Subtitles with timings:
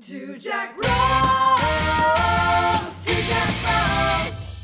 [0.00, 0.86] Two Jack Bros.
[3.04, 4.56] Two Jack Bros.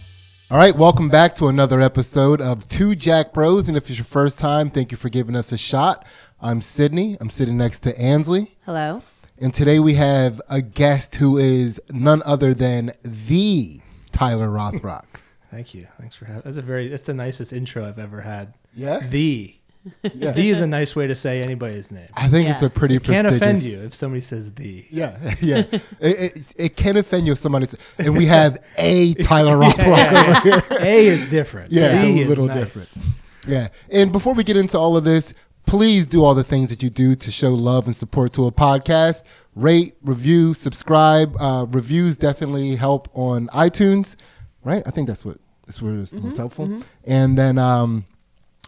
[0.51, 3.69] All right, welcome back to another episode of Two Jack Bros.
[3.69, 6.07] And if it's your first time, thank you for giving us a shot.
[6.41, 7.19] I'm Sydney.
[7.21, 8.57] I'm sitting next to Ansley.
[8.65, 9.03] Hello.
[9.39, 13.83] And today we have a guest who is none other than the
[14.13, 15.05] Tyler Rothrock.
[15.51, 15.87] Thank you.
[16.01, 16.43] Thanks for having.
[16.47, 16.89] That's a very.
[16.89, 18.55] That's the nicest intro I've ever had.
[18.75, 19.01] Yeah?
[19.01, 19.55] The.
[20.03, 20.33] Yeah.
[20.33, 22.09] The is a nice way to say anybody's name.
[22.15, 24.87] I think it's a pretty Can't offend you if somebody says the.
[24.91, 25.59] Yeah, yeah.
[25.59, 30.13] it, it, it can offend you if somebody says, and we have a Tyler Rothrock
[30.13, 30.79] over here.
[30.81, 31.73] A is different.
[31.73, 32.59] Yeah, the it's a is little nice.
[32.59, 33.07] different.
[33.47, 33.69] Yeah.
[33.91, 35.33] And before we get into all of this,
[35.67, 38.53] please do all the things that you do to show love and support to a
[38.53, 39.25] podcast.
[39.55, 41.37] Rate, review, subscribe.
[41.39, 44.17] Uh, reviews definitely help on iTunes,
[44.65, 44.83] right?
[44.87, 46.81] I think that's what that's where it's most helpful.
[47.05, 48.05] And then um,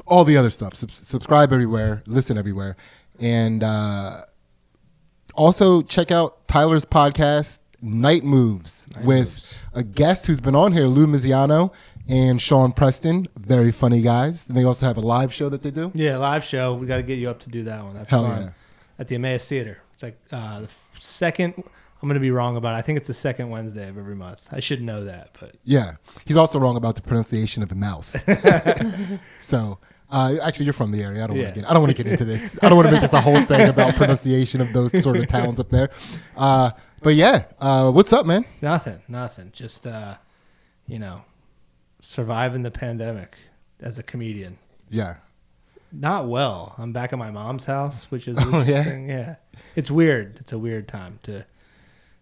[0.09, 0.75] all the other stuff.
[0.75, 2.77] Sub- subscribe everywhere, listen everywhere,
[3.21, 4.23] and uh,
[5.35, 11.07] also check out Tyler's podcast, Night Moves, with a guest who's been on here, Lou
[11.07, 11.73] Miziano
[12.09, 13.27] and Sean Preston.
[13.39, 14.49] Very funny guys.
[14.49, 15.93] And they also have a live show that they do.
[15.95, 16.75] Yeah, live show.
[16.75, 17.95] We got to get you up to do that one.
[17.95, 18.43] That's Hell fun.
[18.43, 18.51] yeah.
[18.99, 19.79] At the Emmaus Theater.
[19.95, 21.55] It's like uh, the second.
[22.01, 22.79] I'm gonna be wrong about it.
[22.79, 24.41] I think it's the second Wednesday of every month.
[24.53, 25.97] I should know that, but Yeah.
[26.25, 28.17] He's also wrong about the pronunciation of Emmaus.
[29.41, 29.79] so.
[30.11, 31.23] Uh, actually, you're from the area.
[31.23, 31.71] I don't want to get.
[31.71, 32.59] I don't want to get into this.
[32.63, 35.29] I don't want to make this a whole thing about pronunciation of those sort of
[35.29, 35.91] towns up there.
[36.37, 36.71] Uh,
[37.03, 38.45] but yeah, uh, what's up, man?
[38.63, 39.51] nothing, nothing.
[39.53, 40.15] Just uh,
[40.87, 41.23] you know,
[42.01, 43.37] surviving the pandemic
[43.81, 44.59] as a comedian.
[44.91, 45.17] Yeah,
[45.93, 46.75] Not well.
[46.79, 48.79] I'm back at my mom's house, which is Oh, yeah?
[48.79, 49.09] interesting.
[49.11, 49.35] yeah.
[49.77, 50.39] It's weird.
[50.41, 51.45] It's a weird time to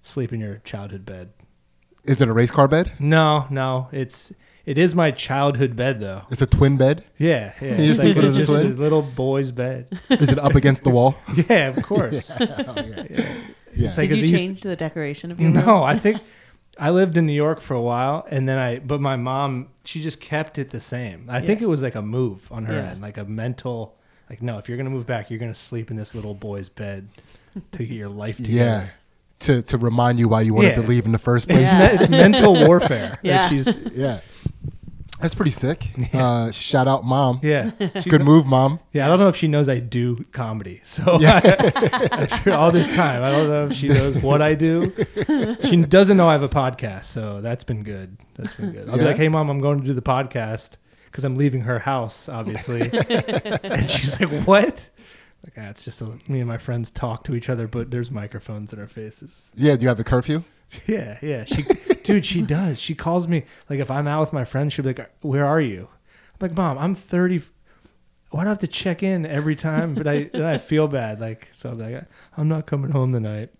[0.02, 1.30] sleep in your childhood bed.
[2.04, 2.90] is it a race car bed?
[2.98, 3.88] No, no.
[3.92, 4.32] It's
[4.66, 6.22] it is my childhood bed though.
[6.30, 7.04] It's a twin bed.
[7.18, 7.68] Yeah, yeah.
[7.80, 8.66] You're It's like sleeping in a just twin?
[8.66, 9.98] a little boy's bed.
[10.10, 11.14] Is it up against the wall?
[11.48, 12.30] Yeah, of course.
[12.40, 12.44] Oh,
[12.76, 13.04] yeah.
[13.10, 13.34] Yeah.
[13.74, 13.88] Yeah.
[13.96, 15.64] Like Did you it used- change the decoration of your room?
[15.66, 16.20] No, I think
[16.78, 18.78] I lived in New York for a while, and then I.
[18.78, 21.26] But my mom, she just kept it the same.
[21.30, 22.90] I think it was like a move on her Yeah.
[22.90, 23.96] end, like a mental.
[24.30, 27.08] Like, no, if you're gonna move back, you're gonna sleep in this little boy's bed
[27.72, 28.54] to get your life together.
[28.54, 28.88] Yeah.
[29.40, 30.82] To to remind you why you wanted Yeah.
[30.82, 31.60] to leave in the first place.
[31.68, 31.94] It's, Yeah.
[32.00, 33.10] it's mental warfare.
[33.10, 33.48] that Yeah.
[33.50, 34.20] she's Yeah.
[35.20, 35.88] That's pretty sick.
[36.14, 37.40] Uh, shout out, mom.
[37.42, 37.70] yeah.
[38.08, 38.80] Good move, mom.
[38.92, 40.80] Yeah, I don't know if she knows I do comedy.
[40.82, 41.40] So Yeah.
[42.12, 44.92] after all this time, I don't know if she knows what I do.
[45.64, 48.16] She doesn't know I have a podcast, so that's been good.
[48.36, 48.88] That's been good.
[48.88, 51.78] I'll be like, "Hey, mom, I'm going to do the podcast because I'm leaving her
[51.78, 54.90] house, obviously." and she's like, "What?"
[55.44, 58.10] Like, ah, it's just a, me and my friends talk to each other, but there's
[58.10, 59.52] microphones in our faces.
[59.54, 60.42] Yeah, do you have a curfew?
[60.86, 61.44] Yeah, yeah.
[61.44, 61.62] She,
[62.06, 62.80] dude, she does.
[62.80, 65.60] She calls me like if I'm out with my friends, she'll be like, "Where are
[65.60, 65.88] you?"
[66.34, 67.42] I'm like, "Mom, I'm 30.
[68.30, 71.20] Why do I have to check in every time?" But I then I feel bad.
[71.20, 72.04] Like so, I'm like,
[72.36, 73.50] "I'm not coming home tonight."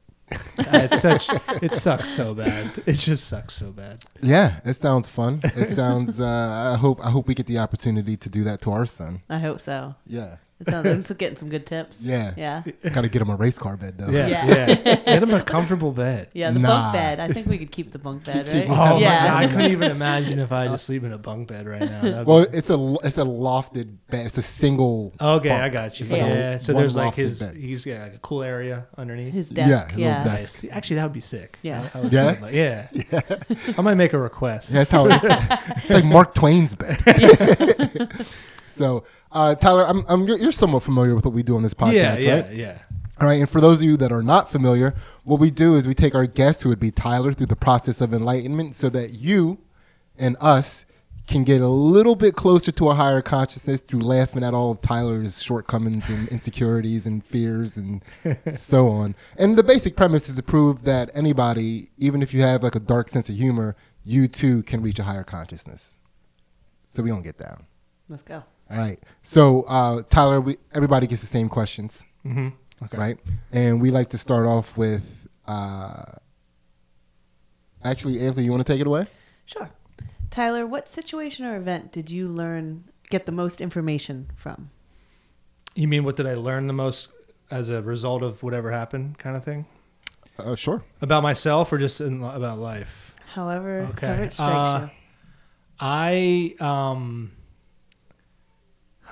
[0.59, 1.29] it's such.
[1.63, 2.71] It sucks so bad.
[2.87, 4.05] It just sucks so bad.
[4.23, 5.41] Yeah, it sounds fun.
[5.45, 6.21] It sounds.
[6.21, 7.05] Uh, I hope.
[7.05, 9.23] I hope we get the opportunity to do that to our son.
[9.29, 9.95] I hope so.
[10.07, 10.37] Yeah.
[10.59, 12.01] It sounds like we're getting some good tips.
[12.01, 12.33] Yeah.
[12.35, 12.63] Yeah.
[12.91, 14.09] Got to get him a race car bed though.
[14.11, 14.47] Yeah, Yeah.
[14.47, 14.95] yeah.
[14.97, 16.29] Get him a comfortable bed.
[16.33, 16.69] Yeah, the Nah.
[16.69, 17.21] bunk bed.
[17.21, 18.67] I think we could keep the bunk bed, right?
[18.71, 19.21] Oh yeah.
[19.21, 21.49] my god, I couldn't even imagine if I had to uh, sleep in a bunk
[21.49, 22.01] bed right now.
[22.01, 24.25] That'd be- Well, it's a it's a lofted bed.
[24.27, 25.13] It's a single.
[25.21, 25.63] Okay, bunk.
[25.63, 26.05] I got you.
[26.05, 27.57] It's like a yeah, so one there's like lofted his bed.
[27.57, 29.35] he's got like a cool area underneath.
[29.35, 29.97] His Yeah, desk.
[29.97, 30.25] a Yeah.
[30.25, 30.65] desk.
[30.65, 30.73] Nice.
[30.75, 31.59] Actually, that would be sick.
[31.63, 31.91] Yeah.
[31.93, 32.25] I- I would Yeah?
[32.25, 32.53] love that.
[32.55, 33.75] yeah.
[33.77, 34.71] I might make a request.
[34.73, 36.97] That's how it's, it's like Mark Twain's bed.
[38.67, 41.75] so, uh, Tyler, I'm, I'm you're, you're somewhat familiar with what we do on this
[41.75, 42.19] podcast, right?
[42.21, 42.55] yeah, yeah, right?
[42.55, 42.79] yeah.
[43.19, 44.95] All right, and for those of you that are not familiar,
[45.25, 48.03] what we do is we take our guest, who would be Tyler, through the process
[48.03, 49.59] of enlightenment so that you
[50.19, 50.85] and us
[51.27, 54.81] can get a little bit closer to a higher consciousness through laughing at all of
[54.81, 58.03] Tyler's shortcomings and insecurities and fears and
[58.55, 59.15] so on.
[59.37, 62.81] And the basic premise is to prove that anybody, even if you have like a
[62.81, 65.97] dark sense of humor, you too can reach a higher consciousness.
[66.87, 67.67] So we don't get down.
[68.09, 68.45] Let's go.
[68.71, 68.99] All right.
[69.23, 72.49] So uh, Tyler, we, everybody gets the same questions Mm-hmm.
[72.85, 72.99] Okay.
[72.99, 73.19] right?
[73.53, 75.29] And we like to start off with.
[75.47, 76.03] Uh,
[77.85, 79.07] actually, Ansley, you want to take it away?
[79.45, 79.71] Sure.
[80.31, 84.71] Tyler, what situation or event did you learn, get the most information from?
[85.77, 87.09] You mean what did I learn the most
[87.51, 89.67] as a result of whatever happened, kind of thing?
[90.39, 90.83] Uh, sure.
[91.01, 93.15] About myself or just in, about life?
[93.33, 94.07] However, Okay.
[94.09, 94.89] however it strikes Uh,
[95.79, 97.33] I um,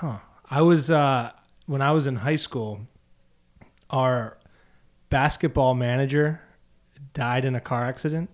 [0.05, 0.19] huh?
[0.51, 1.33] I was uh
[1.67, 2.81] when I was in high school.
[3.91, 4.39] Our
[5.09, 6.41] basketball manager
[7.13, 8.31] died in a car accident.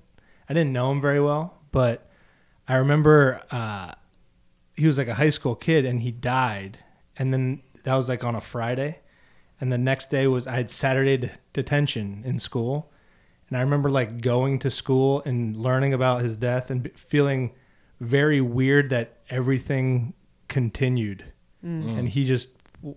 [0.49, 2.11] I didn't know him very well, but
[2.67, 3.93] I remember uh,
[4.77, 6.79] he was like a high school kid and he died.
[7.17, 9.01] And then that was like on a Friday.
[9.61, 12.91] And the next day was I had Saturday de- detention in school.
[13.49, 17.53] And I remember like going to school and learning about his death and feeling
[18.01, 20.15] very weird that everything
[20.49, 21.30] continued.
[21.65, 21.99] Mm.
[21.99, 22.49] And he just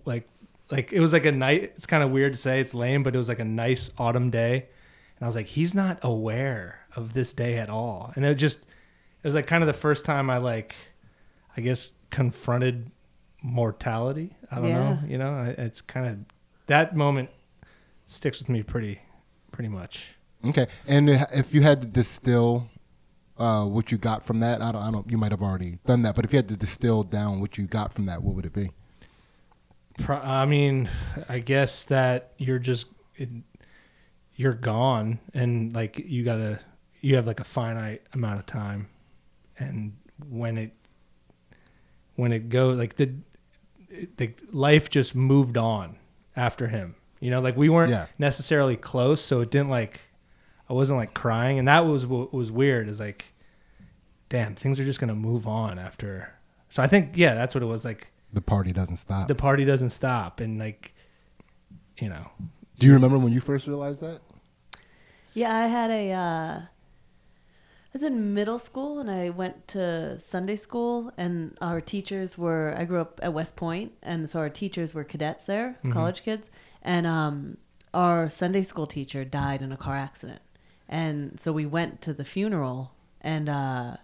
[0.04, 0.28] like
[0.70, 3.14] like it was like a night it's kind of weird to say it's lame, but
[3.14, 4.66] it was like a nice autumn day.
[5.16, 8.12] And I was like he's not aware of this day at all.
[8.16, 10.74] And it just it was like kind of the first time I like
[11.56, 12.90] I guess confronted
[13.42, 14.36] mortality.
[14.50, 16.18] I don't know, you know, it's kind of
[16.66, 17.30] that moment
[18.06, 19.00] sticks with me pretty
[19.52, 20.08] pretty much.
[20.46, 22.68] Okay, and if you had to distill
[23.38, 25.10] uh, what you got from that, I don't, I don't.
[25.10, 27.66] You might have already done that, but if you had to distill down what you
[27.66, 28.70] got from that, what would it be?
[29.98, 30.88] Pro- I mean,
[31.28, 32.86] I guess that you're just
[33.16, 33.28] it,
[34.36, 36.58] you're gone, and like you gotta
[37.00, 38.88] you have like a finite amount of time,
[39.58, 39.96] and
[40.28, 40.72] when it
[42.16, 43.12] when it goes like the
[44.16, 45.96] the life just moved on
[46.36, 46.96] after him.
[47.20, 48.06] You know, like we weren't Yeah.
[48.18, 50.00] necessarily close, so it didn't like
[50.68, 52.88] I wasn't like crying, and that was what was weird.
[52.88, 53.26] Is like,
[54.28, 56.32] damn, things are just gonna move on after.
[56.70, 59.28] So I think yeah, that's what it was like The party doesn't stop.
[59.28, 60.92] the party doesn't stop and like
[61.98, 62.30] you know
[62.78, 64.20] Do you remember when you first realized that?
[65.34, 66.12] Yeah, I had a.
[66.12, 72.36] Uh, I was in middle school and I went to Sunday school, and our teachers
[72.38, 72.74] were.
[72.76, 76.50] I grew up at West Point, and so our teachers were cadets there, college kids,
[76.82, 77.58] and um,
[77.92, 80.40] our Sunday school teacher died in a car accident,
[80.88, 83.96] and so we went to the funeral, and uh,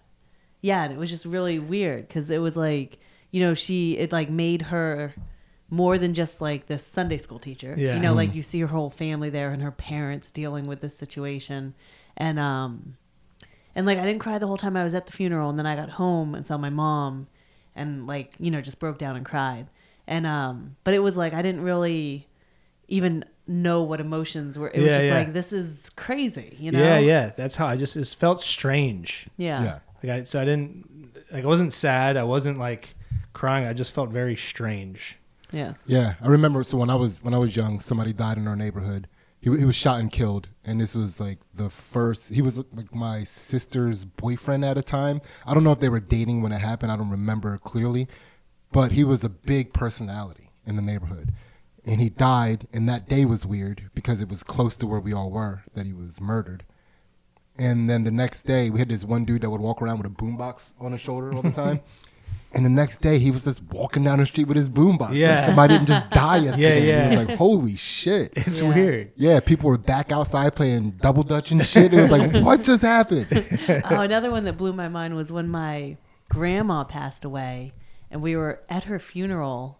[0.60, 2.98] yeah, and it was just really weird because it was like
[3.30, 5.14] you know she it like made her
[5.70, 7.74] more than just like this Sunday school teacher.
[7.78, 7.94] Yeah.
[7.94, 10.96] You know, like you see her whole family there and her parents dealing with this
[10.96, 11.74] situation.
[12.16, 12.96] And um
[13.74, 15.66] and like I didn't cry the whole time I was at the funeral and then
[15.66, 17.28] I got home and saw my mom
[17.76, 19.68] and like, you know, just broke down and cried.
[20.08, 22.26] And um but it was like I didn't really
[22.88, 24.68] even know what emotions were.
[24.68, 25.14] It was just yeah.
[25.18, 26.78] like this is crazy, you know?
[26.78, 29.62] yeah yeah that's how i just it felt strange Yeah.
[29.62, 29.78] Yeah.
[30.02, 30.86] like i so i didn't
[31.32, 32.94] like i wasn't sad i wasn't like
[33.32, 35.18] crying i just felt very strange
[35.52, 35.72] Yeah.
[35.86, 36.62] Yeah, I remember.
[36.62, 39.08] So when I was when I was young, somebody died in our neighborhood.
[39.42, 42.32] He, he was shot and killed, and this was like the first.
[42.32, 45.20] He was like my sister's boyfriend at a time.
[45.44, 46.92] I don't know if they were dating when it happened.
[46.92, 48.06] I don't remember clearly,
[48.70, 51.32] but he was a big personality in the neighborhood,
[51.90, 52.66] and he died.
[52.72, 55.84] And that day was weird because it was close to where we all were that
[55.86, 56.64] he was murdered.
[57.58, 60.06] And then the next day, we had this one dude that would walk around with
[60.06, 61.80] a boombox on his shoulder all the time.
[62.54, 65.14] and the next day, he was just walking down the street with his boombox.
[65.14, 65.36] Yeah.
[65.36, 66.86] Like somebody didn't just die yesterday.
[66.88, 67.06] yeah.
[67.12, 68.32] It was like, holy shit.
[68.36, 68.68] it's Yeah.
[68.74, 71.92] weird Yeah, people were back outside playing double dutch and shit.
[71.92, 73.26] It was like, what just happened?
[73.90, 75.98] oh, another one that blew my mind was when my
[76.30, 77.72] grandma passed away,
[78.10, 79.79] and we were at her funeral.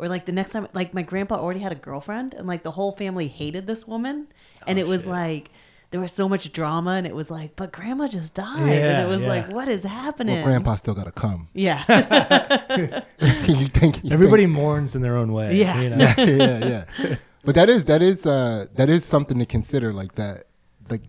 [0.00, 2.70] Or like the next time, like my grandpa already had a girlfriend, and like the
[2.72, 4.28] whole family hated this woman,
[4.66, 5.10] and Oh, it was shit.
[5.10, 5.50] like
[5.90, 9.08] there was so much drama, and it was like, but grandma just died, and it
[9.08, 9.28] was yeah.
[9.28, 10.36] like, what is happening?
[10.36, 11.48] Well, grandpa still got to come.
[11.54, 11.82] Yeah,
[13.46, 15.80] you think you everybody think- mourns in their own way Yeah.
[15.82, 15.96] you know?
[16.18, 16.24] yeah,
[16.58, 17.16] yeah, yeah.
[17.44, 19.92] But that is that is uh that is something to consider.
[19.92, 20.44] Like that,
[20.90, 21.02] like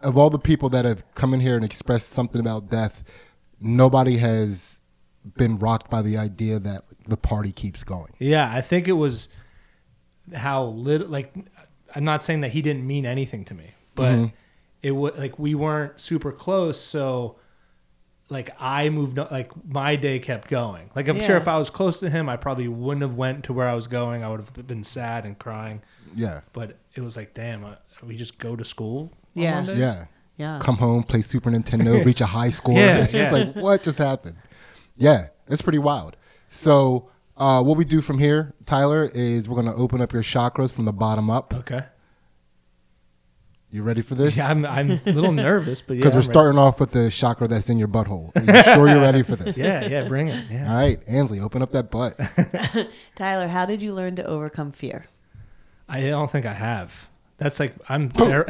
[0.00, 3.02] of all the people that have come in here and expressed something about death,
[3.60, 4.80] nobody has
[5.36, 8.12] been rocked by the idea that the party keeps going.
[8.18, 9.28] Yeah, I think it was
[10.34, 11.08] how little.
[11.08, 11.34] Like,
[11.94, 14.32] I'm not saying that he didn't mean anything to me, but Mhm.
[14.82, 17.36] it was like we weren't super close, so
[18.30, 19.28] like I moved on.
[19.30, 20.90] Like my day kept going.
[20.94, 23.52] Like I'm sure if I was close to him, I probably wouldn't have went to
[23.52, 24.24] where I was going.
[24.24, 25.82] I would have been sad and crying.
[26.16, 29.10] Yeah, But it was like, damn, uh, we just go to school.
[29.34, 29.62] Yeah.
[29.64, 30.04] Yeah.
[30.36, 30.58] yeah.
[30.62, 32.78] Come home, play Super Nintendo, reach a high score.
[32.78, 34.36] Yeah, it's just like what just happened.
[34.96, 36.16] Yeah, it's pretty wild.
[36.48, 37.10] So.
[37.36, 40.84] Uh, what we do from here, Tyler, is we're gonna open up your chakras from
[40.84, 41.52] the bottom up.
[41.52, 41.82] Okay.
[43.70, 44.36] You ready for this?
[44.36, 46.32] Yeah, I'm, I'm a little nervous, but yeah, Because I'm we're ready.
[46.32, 48.30] starting off with the chakra that's in your butthole.
[48.36, 49.58] Are you sure you're ready for this?
[49.58, 50.44] Yeah, yeah, bring it.
[50.48, 50.70] Yeah.
[50.70, 52.16] All right, Ansley, open up that butt.
[53.16, 55.04] Tyler, how did you learn to overcome fear?
[55.88, 57.08] I don't think I have.
[57.38, 58.44] That's like I'm ter-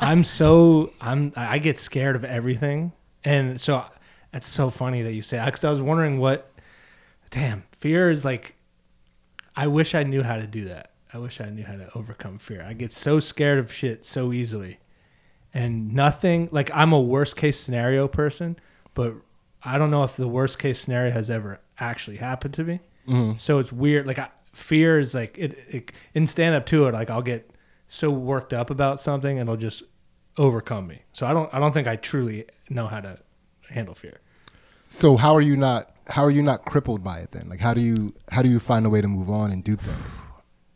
[0.00, 2.92] I'm so I'm I get scared of everything,
[3.24, 3.84] and so
[4.32, 6.50] it's so funny that you say because I was wondering what.
[7.30, 8.56] Damn, fear is like.
[9.56, 10.92] I wish I knew how to do that.
[11.12, 12.64] I wish I knew how to overcome fear.
[12.66, 14.78] I get so scared of shit so easily,
[15.52, 18.56] and nothing like I'm a worst case scenario person,
[18.94, 19.14] but
[19.62, 22.80] I don't know if the worst case scenario has ever actually happened to me.
[23.08, 23.38] Mm-hmm.
[23.38, 24.06] So it's weird.
[24.06, 26.94] Like I, fear is like it, it in stand up to it.
[26.94, 27.50] Like I'll get
[27.88, 29.82] so worked up about something and it'll just
[30.36, 31.02] overcome me.
[31.12, 33.18] So I don't I don't think I truly know how to
[33.70, 34.20] handle fear.
[34.88, 37.48] So how are you not how are you not crippled by it then?
[37.48, 39.76] Like how do you how do you find a way to move on and do
[39.76, 40.22] things?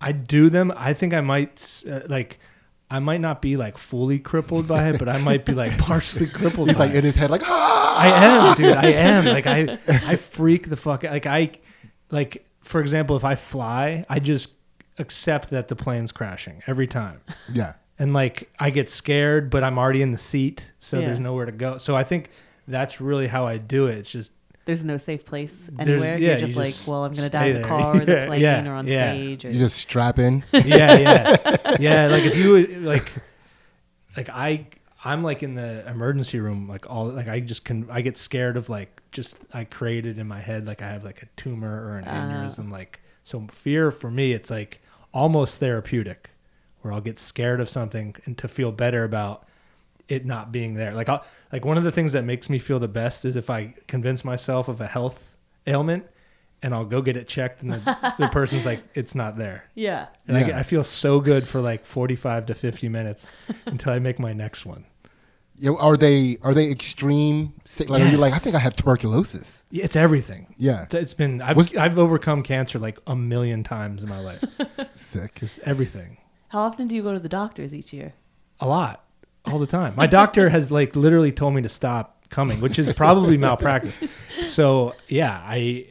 [0.01, 0.73] I do them.
[0.77, 2.39] I think I might uh, like
[2.91, 6.27] I might not be like fully crippled by it, but I might be like partially
[6.27, 6.69] crippled.
[6.69, 6.99] He's by like it.
[6.99, 7.97] in his head, like ah.
[7.97, 8.77] I am, dude.
[8.77, 9.25] I am.
[9.25, 11.05] Like I, I freak the fuck.
[11.05, 11.13] out.
[11.13, 11.51] Like I,
[12.11, 14.53] like for example, if I fly, I just
[14.99, 17.21] accept that the plane's crashing every time,
[17.53, 17.75] Yeah.
[17.99, 21.07] and like I get scared, but I'm already in the seat, so Yeah.
[21.07, 21.79] there's nowhere to go.
[21.79, 22.31] So I think
[22.67, 23.99] that's really how I do it.
[23.99, 24.33] It's just
[24.65, 26.19] There's no safe place anywhere.
[26.19, 27.69] yeah, You're just you like, just well, I'm gonna die in the there.
[27.69, 29.11] car or the plane yeah, or on yeah.
[29.13, 29.45] stage.
[29.45, 30.45] Or, You just strap in.
[30.53, 32.07] yeah, yeah, yeah.
[32.09, 33.13] Like if you would like,
[34.17, 34.67] like I,
[35.05, 38.57] I'm like in the emergency room, like all, like I just can, I get scared
[38.57, 41.99] of like just I created in my head like I have like a tumor or
[41.99, 42.13] an Ah.
[42.27, 42.71] aneurysm.
[42.71, 44.81] Like so, fear for me, it's like
[45.13, 46.31] almost therapeutic,
[46.81, 49.47] where I'll get scared of something and to feel better about
[50.09, 50.93] it not being there.
[50.95, 53.51] Like I'll, like one of the things that makes me feel the best is if
[53.51, 56.05] I convince myself of a health ailment.
[56.63, 60.07] And I'll go get it checked, and the, the person's like, "It's not there." yeah.
[60.27, 60.47] And I, Yeah.
[60.47, 63.29] get, I feel so good for like 45 to 50 minutes
[63.67, 64.87] until I make my next one.
[65.59, 67.53] Yeah, Are they are they extreme?
[67.67, 67.91] sick?
[67.91, 69.67] Like are you like I think I have tuberculosis?
[69.71, 70.55] Yeah, It's everything.
[70.57, 74.21] Yeah, It's- It's been, I've, Was- I've overcome cancer like a million times in my
[74.21, 74.43] life.
[74.95, 75.35] sick.
[75.41, 76.17] Just everything.
[76.49, 78.15] How often do you go to the doctors each year?
[78.61, 79.04] A lot.
[79.47, 79.95] All the time.
[79.97, 83.99] My doctor has like literally told me to stop coming, which is probably malpractice.
[84.45, 85.87] So yeah, I,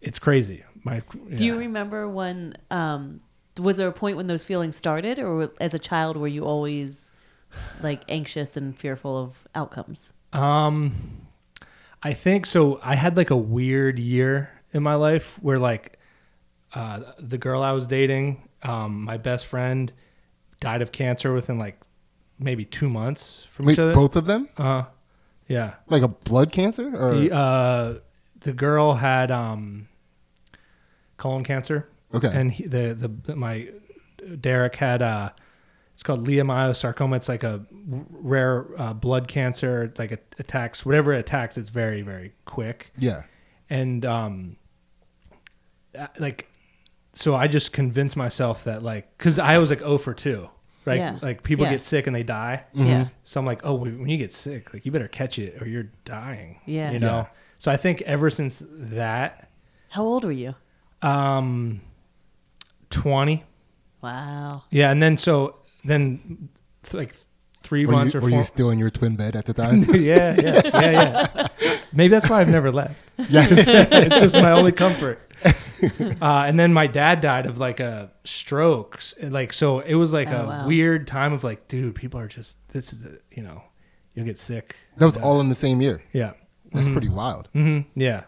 [0.00, 0.64] it's crazy.
[0.84, 1.02] My,
[1.34, 2.56] Do you remember when?
[2.70, 3.20] Um,
[3.60, 7.10] was there a point when those feelings started, or as a child were you always
[7.82, 10.14] like anxious and fearful of outcomes?
[10.32, 11.26] Um,
[12.02, 12.80] I think so.
[12.82, 15.98] I had like a weird year in my life where like
[16.74, 19.92] uh, the girl I was dating, um, my best friend,
[20.60, 21.78] died of cancer within like
[22.42, 23.94] maybe two months from Wait, each other.
[23.94, 24.48] both of them?
[24.56, 24.84] Uh,
[25.48, 25.74] yeah.
[25.88, 27.94] Like a blood cancer or The, uh,
[28.40, 29.88] the girl had um,
[31.16, 32.30] colon cancer, okay?
[32.32, 33.68] and he, the, the the my
[34.40, 35.30] Derek had uh,
[35.94, 37.16] it's called leiomyosarcoma.
[37.16, 39.92] It's like a rare uh, blood cancer.
[39.98, 41.56] Like it attacks whatever it attacks.
[41.56, 43.22] It's very very quick, yeah,
[43.70, 44.56] and um,
[45.96, 46.48] uh, like
[47.12, 50.48] so I just convinced myself that like because I was like 0 for two.
[50.84, 51.18] Right, Yeah.
[51.22, 51.72] like people Yeah.
[51.72, 52.64] get sick and they die.
[52.72, 53.08] Yeah.
[53.24, 55.88] So I'm like, oh, when you get sick, like you better catch it or you're
[56.04, 56.58] dying.
[56.66, 56.90] Yeah.
[56.90, 57.06] You know.
[57.18, 57.26] Yeah.
[57.58, 59.48] So I think ever since that,
[59.90, 60.54] How old were you?
[61.02, 61.80] um,
[62.90, 63.44] twenty,
[64.02, 64.64] Wow.
[64.70, 66.48] yeah, and then so then
[66.82, 67.14] th- like
[67.62, 68.38] three were months you, or were four.
[68.38, 69.82] you still in your twin bed at the time?
[69.94, 70.90] yeah, yeah, yeah,
[71.60, 71.76] yeah.
[71.92, 72.94] Maybe that's why I've never left.
[73.28, 75.20] Yeah, it's just my only comfort.
[76.22, 79.00] Uh, and then my dad died of like a stroke.
[79.20, 80.66] Like so, it was like Oh, a wow.
[80.68, 83.64] weird time of like, dude, people are just this is a, you know,
[84.14, 84.76] you'll get sick.
[84.98, 85.22] that was Yeah.
[85.24, 86.00] all in the same year.
[86.12, 86.34] Yeah.
[86.72, 86.92] That's Mhm.
[86.92, 87.48] pretty wild.
[87.52, 88.22] hmm Yeah,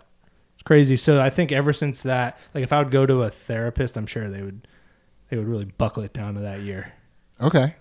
[0.54, 0.96] it's crazy.
[0.96, 4.06] So I think ever since that, like if I would go to a therapist, I'm
[4.06, 4.66] sure they would
[5.28, 6.92] they would really buckle it down to that year.
[7.40, 7.76] Okay,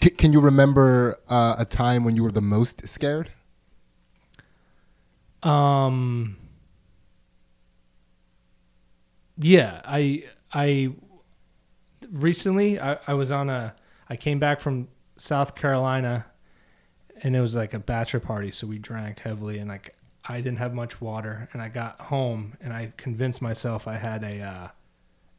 [0.00, 3.30] C- can you remember uh, a time when you were the most scared?
[5.42, 6.36] Um.
[9.38, 10.92] Yeah, I I
[12.10, 13.74] recently I, I was on a
[14.08, 16.26] I came back from South Carolina,
[17.22, 20.58] and it was like a bachelor party, so we drank heavily, and like I didn't
[20.58, 24.68] have much water, and I got home and I convinced myself I had a uh,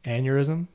[0.04, 0.68] aneurysm,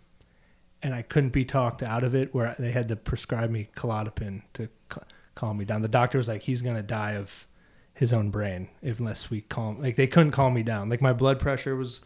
[0.82, 2.34] and I couldn't be talked out of it.
[2.34, 5.02] Where they had to prescribe me Klonopin to c-
[5.36, 5.82] calm me down.
[5.82, 7.48] The doctor was like, he's gonna die of
[7.94, 9.82] his own brain unless we calm.
[9.82, 10.90] Like they couldn't calm me down.
[10.90, 12.02] Like my blood pressure was,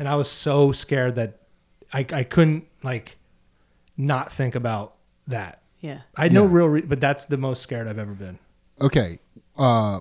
[0.00, 1.38] and I was so scared that
[1.92, 3.16] I I couldn't like
[3.96, 4.94] not think about
[5.28, 5.60] that.
[5.80, 6.00] Yeah.
[6.16, 6.50] I had no Yeah.
[6.52, 8.38] real, re- but that's the most scared I've ever been.
[8.80, 9.18] Okay,
[9.58, 10.00] uh,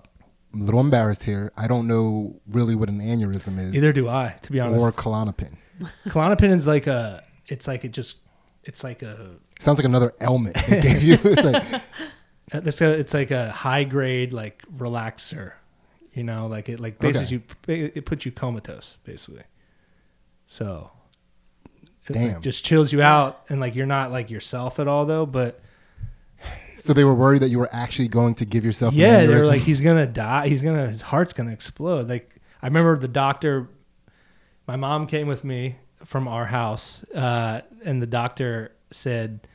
[0.53, 1.51] I'm a little embarrassed here.
[1.57, 3.71] I don't know really what an aneurysm is.
[3.73, 4.81] Neither do I, to be honest.
[4.81, 5.55] or Klonopin.
[6.07, 8.17] Klonopin is like a, it's like it just,
[8.63, 11.17] it's like a, Sounds like another ailment they gave you.
[11.23, 11.81] It's like
[12.53, 15.53] it's a, it's like a high grade like relaxer,
[16.13, 19.43] you know, like it like basically you, it puts you comatose basically.
[20.51, 20.89] So,
[22.07, 22.41] it like, Damn.
[22.41, 25.27] just chills you out and like you're not like yourself at all though.
[25.27, 25.61] But
[26.75, 28.95] so they were worried that you were actually going to give yourself.
[28.95, 29.47] yeah, they were aneurysm?
[29.47, 30.47] like he's gonna die.
[30.47, 32.09] He's gonna his heart's gonna explode.
[32.09, 33.69] Like I remember the doctor.
[34.67, 39.47] My mom came with me from our house, uh, and the doctor said,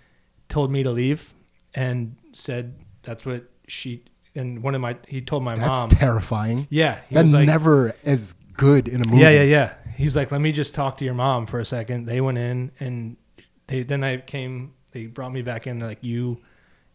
[0.48, 1.34] told me to leave,
[1.74, 4.04] and said that's what she
[4.36, 5.88] and one of my he told my That's mom.
[5.88, 6.68] That's terrifying.
[6.70, 9.22] yeah, he That was like, never is good in a movie.
[9.22, 9.74] yeah, yeah, yeah.
[9.96, 12.06] He was like, let me just talk to your mom for a second.
[12.06, 13.16] They went in and
[13.66, 14.74] they then I came.
[14.92, 15.78] They brought me back in.
[15.78, 16.40] They're like, you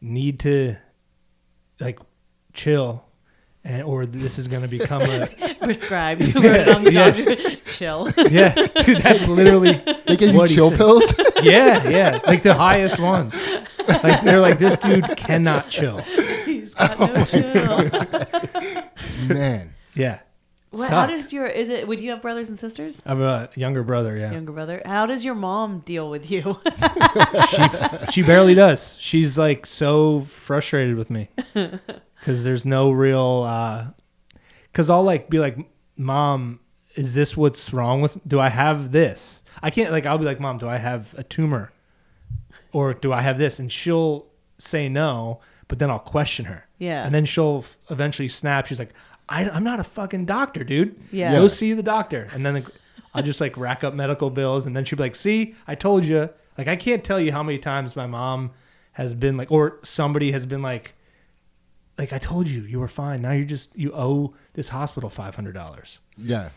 [0.02, 0.76] need to
[1.80, 2.00] like
[2.54, 3.06] chill,
[3.64, 5.28] and or this is going to become a
[5.62, 6.22] Prescribed.
[6.22, 7.56] You wrote on the Yeah.
[7.66, 8.10] Chill.
[8.30, 9.02] yeah, dude.
[9.02, 9.74] That's literally
[10.08, 10.78] They gave you what he chill said.
[10.78, 11.14] pills.
[11.44, 13.36] Yeah, yeah, like the highest ones.
[14.04, 15.98] Like they're like, this dude cannot chill.
[16.46, 19.28] He's got Oh no chill.
[19.28, 20.20] Man, Yeah.
[20.72, 21.88] What, how does your is it?
[21.88, 23.02] Would you have brothers and sisters?
[23.06, 24.16] I have a younger brother.
[24.16, 24.32] Yeah.
[24.32, 24.82] Younger brother.
[24.86, 26.60] How does your mom deal with you?
[27.50, 28.96] she she barely does.
[29.00, 31.30] She's like so frustrated with me
[32.20, 33.46] because there's no real.
[33.48, 33.88] Uh,
[34.72, 35.58] because I'll like be like,
[35.98, 36.60] "Mom,
[36.96, 38.16] is this what's wrong with?
[38.28, 39.44] Do I have this?
[39.64, 40.06] I can't like.
[40.06, 41.72] I'll be like, "Mom, do I have a tumor,
[42.74, 44.28] or do I have this?" And she'll
[44.60, 46.68] say no, but then I'll question her.
[46.78, 47.06] Yeah.
[47.06, 48.68] And then she'll eventually snap.
[48.68, 48.94] She's like,
[49.30, 51.00] I, "I'm not a fucking doctor, dude.
[51.12, 51.32] Yeah.
[51.32, 52.56] Go see the doctor." And then.
[52.56, 52.72] The,
[53.14, 56.06] I'll just like rack up medical bills, and then she'd be like, "See, I told
[56.06, 58.52] you." Like, I can't tell you how many times my mom
[58.92, 60.94] has been like, or somebody has been like,
[61.98, 63.22] "Like, I told you, you were fine.
[63.22, 66.50] Now you just you owe this hospital five hundred dollars." yeah.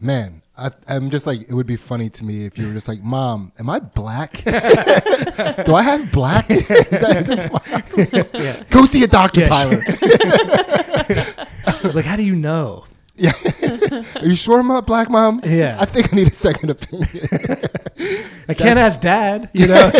[0.00, 2.86] Man, I, I'm just like, it would be funny to me if you were just
[2.86, 4.32] like, Mom, am I black?
[4.44, 6.48] Do I have black?
[6.50, 8.28] is that, is possible?
[8.40, 8.62] Yeah.
[8.70, 9.82] Go see a doctor, Yeah, Tyler.
[11.92, 12.84] like, how do you know?
[13.16, 13.32] Yeah.
[14.16, 15.40] Are you sure I'm not black, Mom?
[15.44, 15.76] Yeah.
[15.80, 17.08] I think I need a second opinion.
[18.48, 19.50] I can't ask dad.
[19.52, 19.90] You know?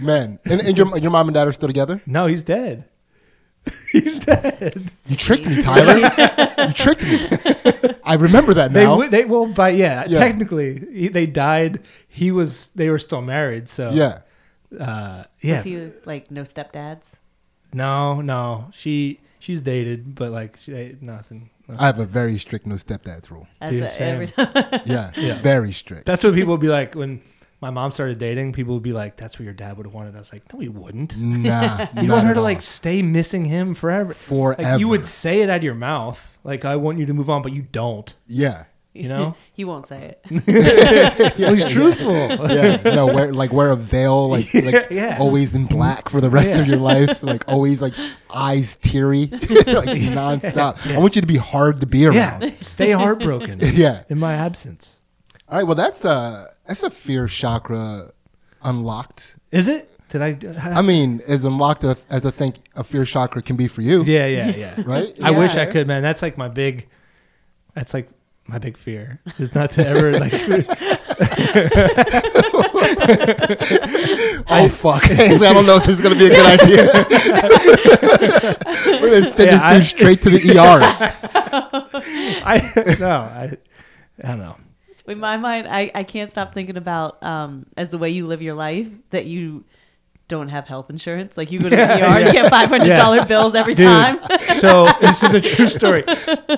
[0.00, 2.00] Man, and, and your, your mom and dad are still together?
[2.06, 2.84] no, he's dead.
[3.92, 4.90] he's dead.
[5.06, 5.96] You tricked me, Tyler.
[6.66, 7.28] you tricked me.
[8.04, 8.90] I remember that They now.
[8.92, 10.18] w- they well, by yeah, Yeah.
[10.18, 11.80] technically he, they died.
[12.08, 13.68] He was they were still married.
[13.68, 14.20] So yeah.
[14.78, 15.62] Uh, yeah.
[15.62, 17.16] he like no stepdads?
[17.72, 18.68] No, no.
[18.72, 21.50] She she's dated, but like she nothing.
[21.78, 23.46] I have a very strict no stepdads rule.
[23.60, 24.14] That's Dude, it, same.
[24.14, 24.80] every time.
[24.84, 25.38] Yeah, Yeah.
[25.40, 26.06] very strict.
[26.06, 27.22] That's what people would be like when
[27.62, 28.52] my mom started dating.
[28.52, 30.58] People would be like, "That's what your dad would have wanted." I was like, "No,
[30.60, 32.44] he wouldn't." Nah, You not want her at to all.
[32.44, 34.12] like stay missing him forever.
[34.12, 34.60] forever.
[34.62, 37.30] Like you would say it out of your mouth, like I want you to move
[37.30, 38.12] on, but you don't.
[38.26, 38.64] yeah,
[38.94, 39.36] You know?
[39.54, 40.26] he won't say it.
[41.38, 42.12] well, he's truthful.
[42.52, 42.82] yeah.
[42.84, 45.18] No, wear like wear a veil, like like yeah.
[45.20, 47.94] always in black for the rest of your life, like always like
[48.34, 49.40] eyes teary, like
[50.18, 50.84] nonstop.
[50.92, 52.42] I want you to be hard to be around.
[52.42, 53.60] yeah, stay heartbroken.
[53.62, 54.02] Yeah.
[54.08, 54.98] in my absence.
[55.48, 55.66] All right.
[55.66, 58.10] Well, that's a that's a fear chakra
[58.62, 59.36] unlocked.
[59.50, 59.88] Is it?
[60.08, 60.36] Did I?
[60.78, 64.02] I mean, as unlocked as, as I think a fear chakra can be for you.
[64.04, 64.82] yeah, yeah, yeah.
[64.86, 65.14] Right.
[65.22, 66.02] I wish I could, man.
[66.02, 66.88] That's like my big.
[67.74, 68.10] That's like
[68.46, 70.32] my big fear is not to ever like.
[74.48, 75.04] Oh fuck!
[75.10, 76.86] I don't know if this is gonna be a good idea.
[79.00, 80.80] We're gonna send Yeah, this I- dude straight to the ER.
[82.44, 83.56] I no, I,
[84.22, 84.56] I don't know.
[85.06, 88.42] In my mind, I, I can't stop thinking about um as the way you live
[88.42, 89.64] your life that you
[90.28, 91.36] don't have health insurance.
[91.36, 94.18] Like you go to the ER, you get five hundred dollar bills every Dude, time.
[94.56, 96.04] so this is a true story.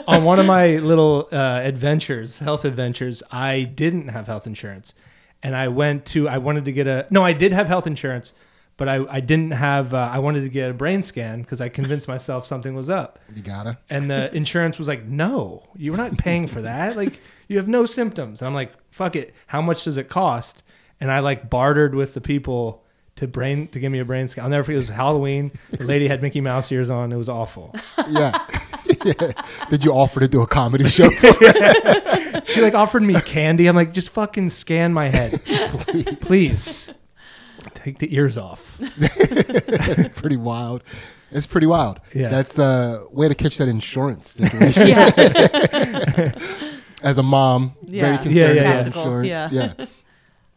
[0.07, 4.95] On one of my little uh, adventures, health adventures, I didn't have health insurance,
[5.43, 6.29] and I went to.
[6.29, 7.07] I wanted to get a.
[7.11, 8.33] No, I did have health insurance,
[8.77, 9.95] but I I didn't have.
[9.95, 13.19] Uh, I wanted to get a brain scan because I convinced myself something was up,
[13.35, 13.79] You gotta.
[13.91, 16.97] and the insurance was like, "No, you're not paying for that.
[16.97, 19.35] Like you have no symptoms." And I'm like, "Fuck it.
[19.47, 20.63] How much does it cost?"
[21.01, 22.81] And I like bartered with the people.
[23.19, 24.43] To brain to give me a brain scan.
[24.43, 24.75] I'll never forget.
[24.75, 25.53] It was Halloween.
[25.71, 27.13] The lady had Mickey Mouse ears on.
[27.13, 27.73] It was awful.
[28.11, 28.45] Yeah.
[29.05, 29.31] yeah.
[29.71, 31.09] Did you offer to do a comedy show?
[31.11, 31.29] For
[32.45, 33.69] She like offered me candy.
[33.69, 36.17] I'm like, just fucking scan my head, Please.
[36.17, 36.91] please.
[37.75, 38.79] Take the ears off.
[38.99, 40.83] It's pretty wild.
[41.31, 42.01] It's pretty wild.
[42.15, 42.29] Yeah.
[42.29, 44.89] That's a way to catch that insurance situation.
[44.89, 46.33] yeah.
[47.03, 48.87] As a mom, very concerned Yeah, yeah, about yeah.
[48.87, 49.53] Insurance.
[49.53, 49.73] yeah.
[49.79, 49.87] Yeah.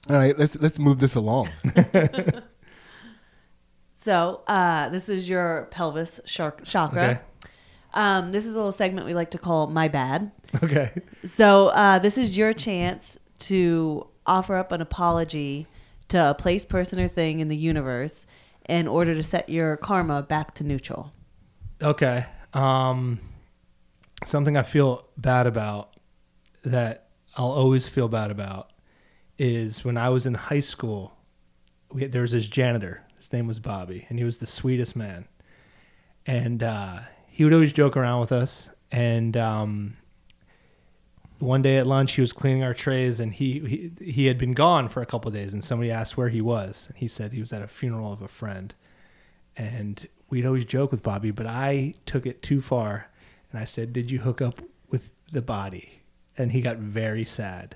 [0.09, 1.49] All right, let's let's move this along.
[3.93, 7.01] So uh, this is your pelvis shark chakra.
[7.03, 7.19] Okay.
[7.93, 10.31] Um, this is a little segment we like to call "My Bad."
[10.63, 10.91] Okay.
[11.25, 15.67] So uh, this is your chance to offer up an apology
[16.09, 18.25] to a place, person, or thing in the universe
[18.67, 21.11] in order to set your karma back to neutral.
[21.81, 22.25] Okay.
[22.53, 23.19] Um,
[24.25, 25.93] something I feel bad about
[26.63, 28.71] that I'll always feel bad about
[29.37, 31.13] is when I was in high school.
[31.91, 33.03] We, there was this janitor.
[33.17, 35.27] His name was Bobby, and he was the sweetest man.
[36.25, 38.69] And uh, he would always joke around with us.
[38.91, 39.97] And um,
[41.39, 44.53] one day at lunch, he was cleaning our trays, and he he, he had been
[44.53, 45.53] gone for a couple of days.
[45.53, 48.21] And somebody asked where he was, and he said he was at a funeral of
[48.21, 48.73] a friend
[49.57, 53.09] and we'd always joke with Bobby, but I took it too far,
[53.51, 56.01] and I said, "Did you hook up with the body?"
[56.37, 57.75] And he got very sad,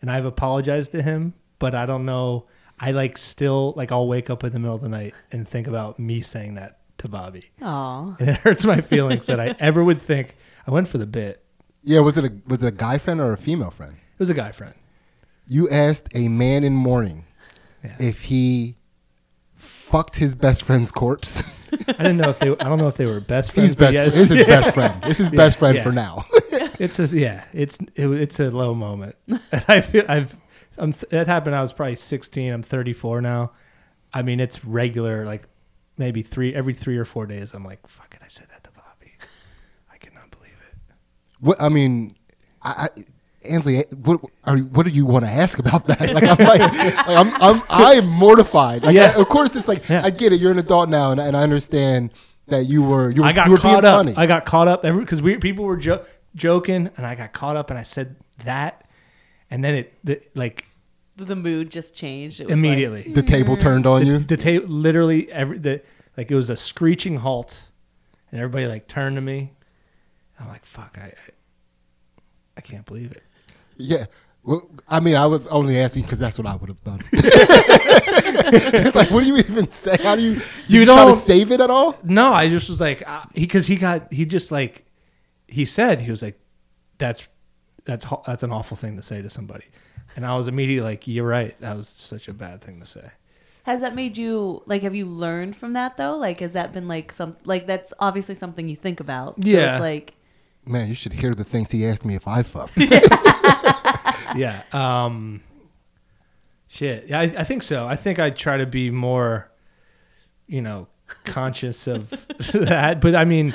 [0.00, 2.44] and I've apologized to him, but I don't know.
[2.78, 5.66] I like still like I'll wake up in the middle of the night and think
[5.66, 8.16] about me saying that to Bobby, Aw.
[8.18, 10.36] and it hurts my feelings that I ever would think
[10.66, 11.43] I went for the bit.
[11.84, 13.92] Yeah, was it a was it a guy friend or a female friend?
[13.94, 14.74] It was a guy friend.
[15.46, 17.24] You asked a man in mourning
[17.82, 17.96] Yeah.
[18.00, 18.76] if he
[19.54, 21.42] fucked his best friend's corpse.
[21.72, 22.48] I didn't know if they.
[22.48, 23.70] I don't know if they were best friends.
[23.70, 23.92] He's best.
[23.92, 24.14] yes.
[24.14, 25.02] This is his best friend.
[25.02, 25.82] This is best friend yeah.
[25.82, 26.24] for now.
[26.80, 27.44] It's a yeah.
[27.52, 29.14] It's it, it's a low moment.
[29.28, 30.36] And I feel I've
[30.76, 31.54] I'm it happened.
[31.54, 32.52] I was probably 16.
[32.52, 33.52] I'm 34 now.
[34.12, 35.24] I mean, it's regular.
[35.24, 35.46] Like
[35.98, 37.54] maybe three every three or four days.
[37.54, 38.22] I'm like, fuck it.
[38.24, 39.12] I said that to Bobby.
[39.92, 40.94] I cannot believe it.
[41.44, 42.16] What I mean,
[42.62, 43.04] I, I
[43.48, 46.00] Ansley, what are what do you want to ask about that?
[46.14, 48.82] Like I'm like, like I'm I'm I'm mortified.
[48.82, 49.12] Like Yeah.
[49.16, 50.02] I- of course it's like Yeah.
[50.04, 50.40] I get it.
[50.40, 52.12] You're an adult now, and, and I understand
[52.48, 53.96] that you were you were, I got you were being caught up.
[53.98, 54.14] funny.
[54.16, 56.04] I got caught up because we people were jo-
[56.34, 58.86] joking, and I got caught up, and I said that,
[59.50, 60.66] and then it the, like
[61.16, 62.40] The mood just changed.
[62.40, 63.12] It was immediately.
[63.12, 64.18] the table turned on the, you.
[64.20, 65.82] the ta- literally every the
[66.16, 67.64] like it was a screeching halt,
[68.32, 69.52] and everybody like turned to me.
[70.40, 71.12] I'm like, fuck, I,
[72.56, 73.22] I, I can't believe it.
[73.76, 74.06] Yeah.
[74.42, 77.00] Well, I mean, I was only asking because that's what I would have done.
[77.12, 79.96] it's like, what do you even say?
[80.02, 80.32] How do you
[80.68, 81.96] You you try to don't- save it at all?
[82.04, 84.84] No, I just was like, uh, he because he got he just like
[85.48, 86.38] he said he was like,
[86.98, 87.26] that's
[87.84, 89.64] that's that's an awful thing to say to somebody,
[90.16, 93.10] and I was immediately like, you're right, that was such a bad thing to say.
[93.64, 94.82] Has that made you like?
[94.82, 96.16] Have you learned from that though?
[96.18, 99.36] Like, has that been like some like that's obviously something you think about?
[99.42, 99.76] So Yeah.
[99.76, 100.14] it's like
[100.66, 102.78] Man, you should hear the things he asked me if I fucked.
[104.36, 104.62] yeah.
[104.72, 105.42] Um.
[106.68, 107.06] Shit.
[107.08, 107.86] Yeah, I, I think so.
[107.86, 109.50] I think I try to be more,
[110.46, 110.88] you know,
[111.24, 112.10] conscious of
[112.52, 113.00] that.
[113.00, 113.54] But I mean,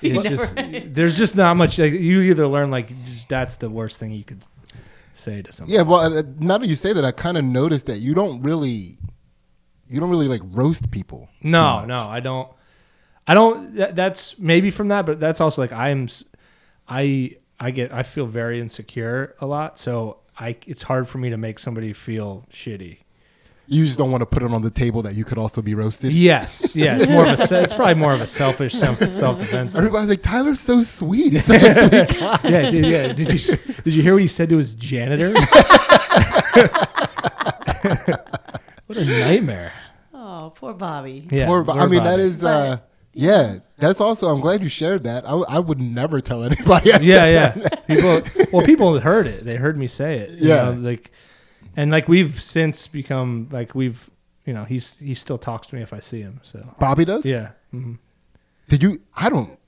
[0.00, 1.78] it's never- just there's just not much.
[1.78, 4.42] Like, you either learn like just, that's the worst thing you could
[5.12, 5.74] say to someone.
[5.74, 8.42] yeah, well, uh, now that you say that, I kind of noticed that you don't
[8.42, 8.96] really,
[9.88, 11.28] you don't really like roast people.
[11.42, 12.48] No, no, I don't.
[13.26, 13.74] I don't.
[13.74, 16.04] That's maybe from that, but that's also like I am.
[16.04, 16.22] s-
[16.88, 17.92] I I get.
[17.92, 20.56] I feel very insecure a lot, so I.
[20.66, 22.98] It's hard for me to make somebody feel shitty.
[23.68, 25.74] You just don't want to put it on the table that you could also be
[25.74, 26.14] roasted.
[26.14, 26.98] Yes, yeah.
[26.98, 27.62] It's more of a.
[27.64, 29.74] It's probably more of a selfish self self defense.
[29.74, 31.32] Everybody's like, Tyler's so sweet.
[31.32, 32.38] He's such a sweet guy.
[32.44, 33.12] Yeah, did, yeah.
[33.12, 35.32] Did you did you hear what he said to his janitor?
[38.86, 39.72] what a nightmare.
[40.14, 41.24] oh, poor Bobby.
[41.30, 42.22] Yeah, Poor Bo- I mean, that Bobby.
[42.22, 42.78] is, uh,
[43.18, 45.24] yeah, that's also, I'm glad you shared that.
[45.24, 46.92] I, w- I would never tell anybody.
[46.94, 47.48] I yeah, yeah.
[47.52, 47.86] that.
[47.86, 49.44] People, well, people heard it.
[49.44, 50.30] They heard me say it.
[50.38, 50.70] you Yeah.
[50.70, 51.10] know, like,
[51.76, 54.08] and like we've since become like we've,
[54.44, 56.40] you know, he's he still talks to me if I see him.
[56.42, 57.24] So Bobby does?
[57.24, 57.94] yeah, hmm
[58.68, 59.58] Did you, I don't,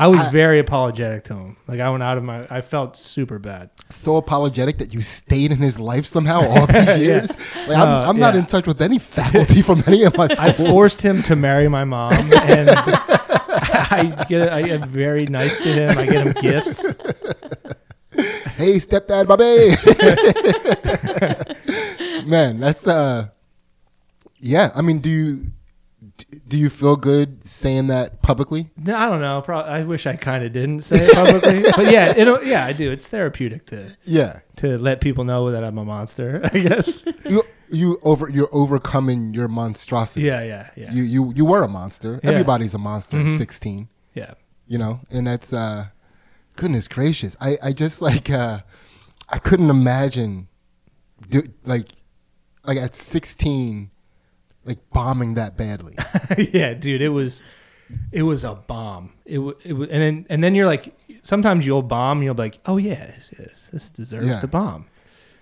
[0.00, 1.56] I was I- very apologetic to him.
[1.68, 3.68] Like I went out of my, I felt super bad.
[3.90, 6.96] so apologetic that you stayed in his life somehow all these Yeah.
[6.96, 7.30] years.
[7.68, 8.40] Like, I'm, Uh, I'm not yeah.
[8.40, 10.40] in touch with any faculty from any of my schools.
[10.40, 12.12] I forced him to marry my mom,
[12.56, 15.98] and I get, I am very nice to him.
[15.98, 16.96] I get him gifts.
[18.56, 19.76] hey, stepdad, Bobby.
[22.26, 23.28] Man, that's, uh,
[24.40, 24.70] yeah.
[24.74, 25.44] I mean, do you,
[26.48, 28.70] do you feel good saying that publicly?
[28.76, 29.40] No, I don't know.
[29.42, 32.72] Probably, I wish I kind of didn't say it publicly, but yeah, it, yeah, I
[32.72, 32.90] do.
[32.90, 34.40] It's therapeutic to Yeah.
[34.56, 36.40] to let people know that I'm a monster.
[36.52, 37.04] I guess.
[37.28, 40.22] You, you over, you're overcoming your monstrosity.
[40.26, 42.20] Yeah, yeah, yeah, You, you, you were a monster.
[42.22, 42.30] Yeah.
[42.30, 43.36] Everybody's a monster at Mhm.
[43.38, 43.88] 16.
[44.14, 44.34] yeah.
[44.68, 45.86] you know and that's uh
[46.56, 48.58] goodness gracious i i just like uh
[49.30, 50.46] i couldn't imagine
[51.28, 51.88] do, like
[52.64, 53.90] like at 16
[54.64, 55.94] like bombing that badly
[56.52, 57.42] yeah, dude, it was
[58.12, 59.12] it was a bomb.
[59.24, 60.94] It was, it was, and then and then you're like,
[61.24, 64.38] sometimes you'll bomb, you'll be like, oh yeah, yes, this deserves Yeah.
[64.40, 64.86] to bomb.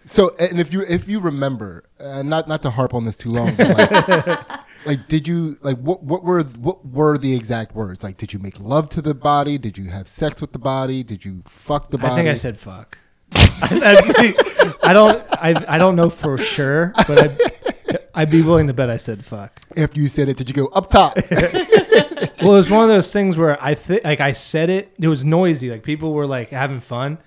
[0.06, 3.28] so and if you if you remember uh, not not to harp on this too
[3.30, 4.50] long but like,
[4.86, 8.38] like did you like what what were what were the exact words like did you
[8.38, 11.90] make love to the body did you have sex with the body did you fuck
[11.90, 12.96] the body I think I said fuck.
[13.60, 14.34] I,
[14.84, 17.36] I don't I, I don't know for sure, but I'd,
[18.14, 19.60] I'd be willing to bet I said fuck.
[19.76, 21.16] after you said it did you go up top
[22.42, 24.92] Well, it was one of those things where I think like I said it.
[25.00, 25.70] It was noisy.
[25.70, 27.18] Like people were like having fun,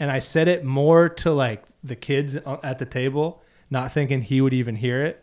[0.00, 4.40] and I said it more to like the kids at the table, not thinking he
[4.40, 5.22] would even hear it.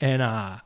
[0.00, 0.58] And uh,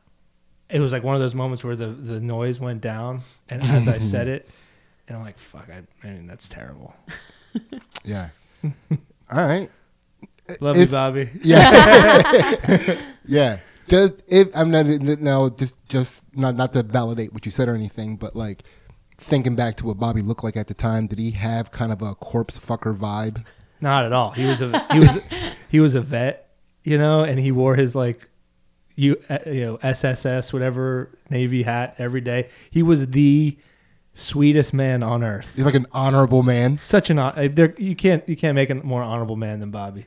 [0.69, 3.87] it was like one of those moments where the the noise went down, and as
[3.87, 4.49] I said it,
[5.07, 5.67] and I'm like, "Fuck!
[5.69, 6.93] I, I mean, that's terrible."
[8.03, 8.29] yeah
[9.31, 9.69] all right
[10.59, 11.29] Love If- you, Bobby.
[11.41, 12.99] Yeah.
[13.25, 13.59] yeah.
[13.87, 17.75] Does if I'm not now just just not not to validate what you said or
[17.75, 18.63] anything, but like
[19.17, 22.01] thinking back to what Bobby looked like at the time, did he have kind of
[22.01, 23.45] a corpse fucker vibe?
[23.81, 24.31] Not at all.
[24.31, 25.23] He was a he was
[25.69, 26.49] he was a vet,
[26.83, 28.29] you know, and he wore his like
[28.95, 32.49] you uh, you know SSS whatever Navy hat every day.
[32.71, 33.57] He was the
[34.13, 35.53] sweetest man on earth.
[35.55, 36.79] He's like an honorable man.
[36.79, 40.05] Such an uh, there you can't you can't make a more honorable man than Bobby.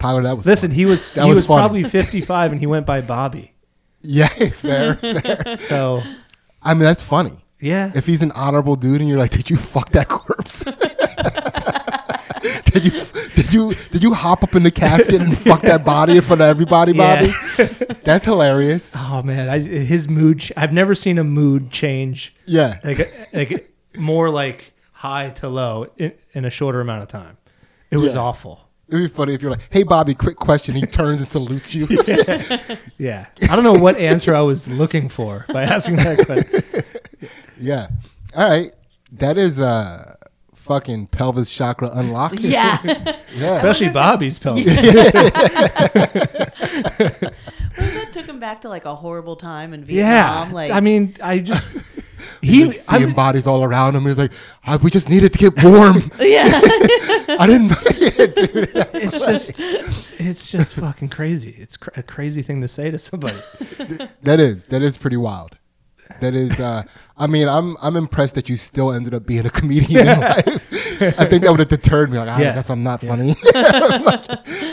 [0.00, 0.76] Tyler, that was Listen, funny.
[0.78, 3.52] he was That he was was, probably 55 and he went by Bobby.
[4.02, 5.56] yeah, fair, fair.
[5.56, 6.02] So
[6.62, 7.38] I mean, that's funny.
[7.60, 10.64] yeah, If he's an honorable dude, and you're like, did you fuck that corpse?
[12.64, 13.02] did you
[13.34, 16.40] did you did you hop up in the casket and fuck that body in front
[16.40, 17.16] of everybody, Yeah.
[17.56, 17.68] Bobby?
[18.04, 18.94] That's hilarious.
[18.96, 20.40] oh man, I, his mood.
[20.40, 25.86] ch- I've never seen a mood change Yeah, like like more like high to low
[25.96, 27.36] in, in a shorter amount of time.
[27.90, 28.20] It was Yeah.
[28.20, 28.60] awful.
[28.90, 31.86] It'd be funny if you're like, "Hey, Bobby, quick question." He turns and salutes you.
[32.98, 36.82] Yeah, I don't know what answer I was looking for by asking that question.
[37.58, 37.88] yeah.
[38.36, 38.70] All right,
[39.12, 40.16] that is uh
[40.54, 42.40] fucking pelvis chakra unlocked.
[42.40, 42.78] Yeah.
[43.32, 43.54] Yeah.
[43.56, 44.64] Especially Bobby's pelvis.
[47.76, 50.08] that took him back to like a horrible time in Vietnam.
[50.10, 50.52] Yeah, Vietnam.
[50.52, 52.09] Like, I mean, I just He's
[52.42, 52.64] he.
[52.66, 54.04] like seeing mean- bodies all around him.
[54.04, 54.32] He's like,
[54.66, 56.50] "Ah, "We just needed to get warm." yeah.
[57.38, 57.70] I didn't.
[57.96, 58.70] yeah, dude.
[58.94, 59.52] it's just
[60.20, 61.54] it's just fucking crazy.
[61.58, 63.38] It's cr- a crazy thing to say to somebody.
[64.22, 65.56] That is that is pretty wild.
[66.20, 66.58] That is.
[66.60, 66.82] uh
[67.16, 70.72] I mean, I'm I'm impressed that you still ended up being a comedian in life.
[71.20, 72.18] I think that would have deterred me.
[72.18, 72.54] Like, I Yeah.
[72.54, 73.08] guess I'm not Yeah.
[73.10, 73.36] funny.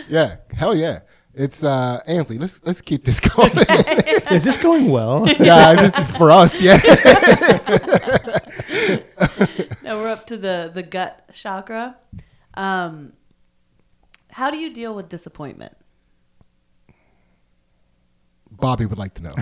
[0.09, 0.99] yeah, hell yeah.
[1.37, 2.39] It's uh Ansley.
[2.39, 3.51] Let's let's keep this going.
[4.31, 5.27] Is this going well?
[5.39, 6.61] yeah, this is for us.
[6.61, 6.77] Yeah.
[9.83, 11.97] now we're up to the the gut chakra.
[12.55, 13.13] Um,
[14.31, 15.75] how do you deal with disappointment?
[18.51, 19.33] Bobby would like to know.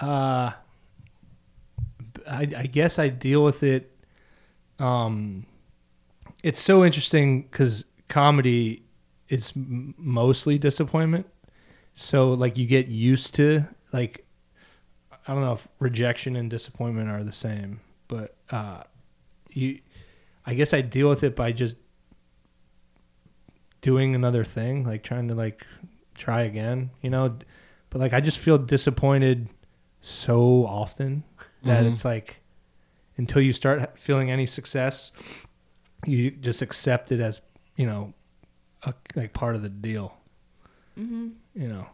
[0.00, 0.52] Uh,
[2.26, 3.90] I, I guess I deal with it.
[4.78, 5.46] Um,
[6.42, 8.84] it's so interesting because comedy
[9.28, 11.26] is m- mostly disappointment.
[11.94, 14.24] So like you get used to like
[15.26, 18.84] I don't know if rejection and disappointment are the same, but uh,
[19.50, 19.80] you
[20.46, 21.76] I guess I deal with it by just
[23.80, 25.66] doing another thing, like trying to like
[26.14, 27.36] try again, you know.
[27.90, 29.48] But like I just feel disappointed
[30.00, 31.24] so often
[31.64, 31.90] that Mhm.
[31.92, 32.36] it's like
[33.16, 35.10] until you start feeling any success,
[36.06, 37.40] you just accept it as
[37.76, 38.12] you know,
[38.82, 40.16] a, like part of the deal.
[40.98, 41.28] Mm-hmm.
[41.54, 41.86] You know,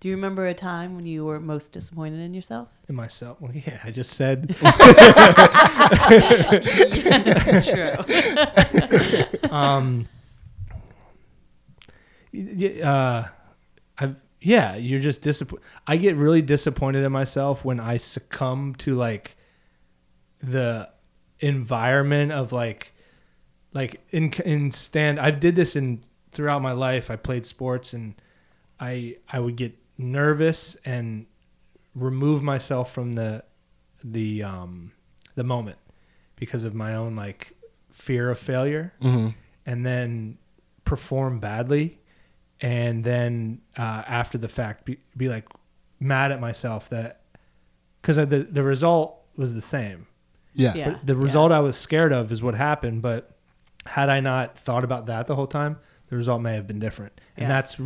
[0.00, 2.68] Do you remember a time when you were most disappointed in yourself?
[2.88, 3.40] in myself.
[3.40, 4.56] Well, yeah, I just said.
[7.64, 9.50] True.
[9.50, 10.08] um,
[12.82, 13.24] uh,
[13.98, 15.64] I've yeah, you're just disappointed.
[15.86, 19.36] I get really disappointed in myself when I succumb to like
[20.40, 20.88] the
[21.40, 22.92] environment of like
[23.72, 25.18] like in in stand.
[25.20, 26.02] I did this in
[26.32, 27.10] throughout my life.
[27.10, 28.14] I played sports and
[28.80, 31.26] I I would get nervous and
[31.94, 33.42] remove myself from the
[34.04, 34.92] the um
[35.34, 35.78] the moment
[36.36, 37.52] because of my own like
[37.90, 39.28] fear of failure hmm
[39.66, 40.38] and then
[40.84, 41.98] perform badly
[42.60, 45.46] and then uh, after the fact be, be like
[46.00, 47.20] mad at myself that
[48.00, 50.06] because the, the result was the same
[50.54, 50.74] Yeah.
[50.74, 50.90] Yeah.
[50.92, 53.36] but the result i was scared of is what happened but
[53.88, 55.76] had i not thought about that the whole time
[56.08, 57.48] the result may have been different and Yeah.
[57.48, 57.76] that's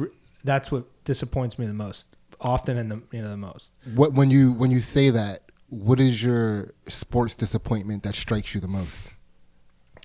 [0.44, 2.06] that's what disappoints me the most
[2.40, 6.00] often and the you know the most What when you when you say that, what
[6.00, 9.10] is your sports disappointment that strikes you the most?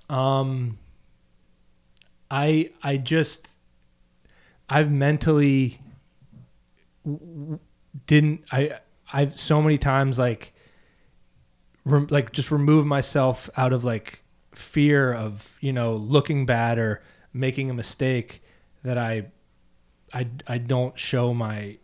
[0.09, 0.77] Um,
[2.29, 3.55] I I just
[4.69, 5.79] I've mentally
[7.05, 7.59] w- w-
[8.05, 8.79] didn't I
[9.11, 10.53] I've so many times like
[11.85, 14.21] rem, like just remove myself out of like
[14.57, 17.01] fear of you know looking bad or
[17.33, 18.41] making a mistake
[18.83, 19.27] that I
[20.13, 21.77] I I don't show my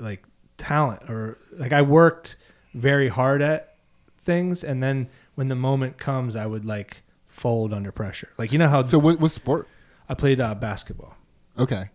[0.00, 0.24] like
[0.56, 2.36] talent or like I worked
[2.74, 3.76] very hard at
[4.22, 8.28] things and then when the moment comes I would like fold under pressure.
[8.38, 9.68] Like you know how So what what sport?
[10.08, 11.16] I played uh, basketball.
[11.58, 11.88] Okay.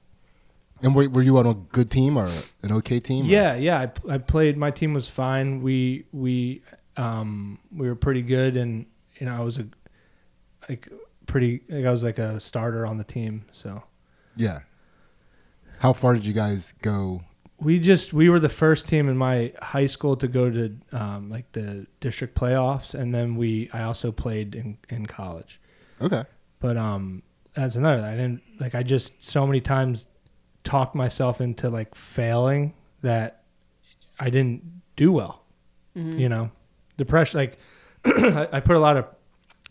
[0.82, 2.30] And were, were you on a good team or
[2.64, 3.26] an okay team?
[3.26, 3.88] or- Yeah, yeah.
[4.08, 4.58] I, I played.
[4.58, 5.62] My team was fine.
[5.62, 6.62] We we
[6.98, 8.86] um we were pretty good, and
[9.20, 9.68] you know I was a
[10.70, 10.88] like
[11.26, 11.62] pretty.
[11.68, 13.46] Like I was like a starter on the team.
[13.52, 13.84] So
[14.36, 14.60] Yeah.
[15.80, 17.22] How far did you guys go?
[17.62, 21.30] we just we were the first team in my high school to go to um,
[21.30, 25.60] like the district playoffs, and then we I also played in in college.
[26.02, 26.24] Okay.
[26.60, 28.04] But um, that's another.
[28.04, 28.76] I didn't like.
[28.76, 30.08] I just so many times
[30.64, 33.44] talked myself into like failing that
[34.20, 34.64] I didn't
[34.96, 35.44] do well.
[35.98, 36.20] Mm-hmm.
[36.20, 36.52] You know,
[36.98, 37.38] the pressure.
[37.38, 37.58] Like
[38.06, 39.06] I, I put a lot of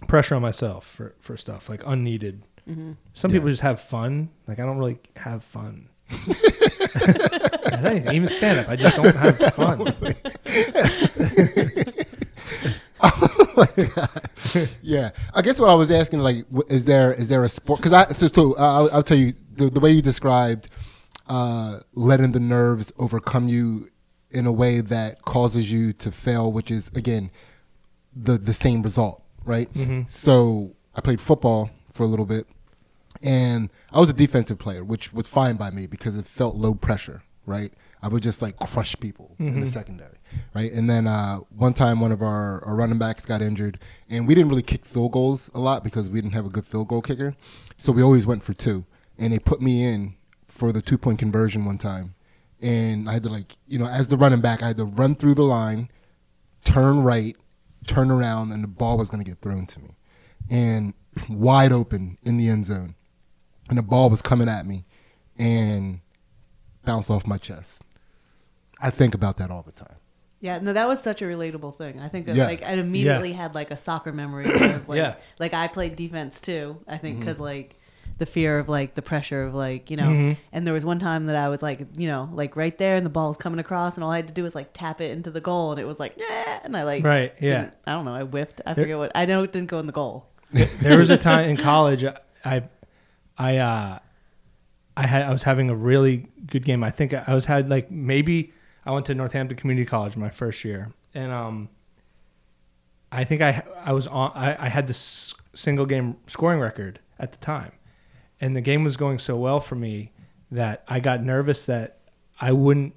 [0.06, 2.42] pressure on myself for for stuff like unneeded.
[2.68, 2.92] Mm-hmm.
[3.14, 3.36] Some Yeah.
[3.38, 4.28] people just have fun.
[4.46, 5.88] Like I don't really have fun.
[7.72, 9.94] Anything, even stand up, I just don't have fun.
[13.76, 14.06] Yeah.
[14.82, 17.80] Yeah, I guess what I was asking, like, is there is there a sport?
[17.80, 20.68] Because I so, so uh, I'll, I'll tell you the, the way you described
[21.28, 23.88] uh, letting the nerves overcome you
[24.30, 27.30] in a way that causes you to fail, which is again
[28.14, 29.68] the the same result, right?
[30.08, 32.46] So I played football for a little bit,
[33.22, 36.74] and I was a defensive player, which was fine by me because it felt low
[36.74, 37.72] pressure, right?
[38.00, 40.18] I would just like crush people in the secondary,
[40.54, 40.70] right?
[40.72, 44.34] And then uh, one time, one of our, our running backs got injured, and we
[44.36, 47.02] didn't really kick field goals a lot because we didn't have a good field goal
[47.02, 47.34] kicker,
[47.76, 48.84] so we always went for two.
[49.18, 50.14] And they put me in
[50.46, 52.14] for the two point conversion one time,
[52.62, 55.16] and I had to like, you know, as the running back, I had to run
[55.16, 55.90] through the line,
[56.64, 57.36] turn right,
[57.88, 59.90] turn around, and the ball was going to get thrown to me,
[60.50, 60.94] and
[61.28, 62.94] wide open in the end zone,
[63.68, 64.84] and the ball was coming at me,
[65.38, 66.00] and
[66.84, 67.82] bounced off my chest.
[68.80, 69.96] I think about that all the time.
[70.40, 71.98] Yeah, no, that was such a relatable thing.
[71.98, 72.46] I think Yeah.
[72.46, 74.44] like I immediately had like a soccer memory.
[74.48, 75.14] where like, Yeah.
[75.40, 76.78] like I played defense too.
[76.86, 77.24] I think Mm-hmm.
[77.24, 77.74] because like
[78.18, 80.08] the fear of like the pressure of like you know.
[80.08, 80.36] Mhm.
[80.52, 83.06] And there was one time that I was like you know like right there and
[83.06, 85.10] the ball was coming across and all I had to do was like tap it
[85.12, 87.70] into the goal and it was like yeah and I like Right, yeah.
[87.86, 88.14] I don't know.
[88.14, 88.60] I whiffed.
[88.66, 89.12] I There- forget what.
[89.14, 90.26] I know it didn't go in the goal.
[90.80, 92.04] there was a time in college
[92.44, 92.62] I
[93.38, 93.98] I uh
[94.96, 96.82] I had I was having a really good game.
[96.82, 98.52] I think I was had like maybe
[98.84, 101.68] I went to Northampton Community College my first year and um
[103.12, 107.32] I think I I was on I, I had this single game scoring record at
[107.32, 107.72] the time.
[108.40, 110.12] And the game was going so well for me
[110.50, 111.98] that I got nervous that
[112.40, 112.94] I wouldn't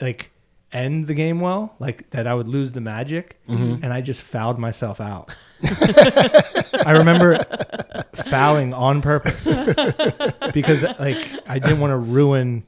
[0.00, 0.30] like
[0.72, 3.84] end the game well, like that I would lose the magic, mm-hmm.
[3.84, 5.34] and I just fouled myself out.
[6.86, 7.38] I remember
[8.14, 9.44] fouling on purpose
[10.52, 12.64] because like I didn't want to ruin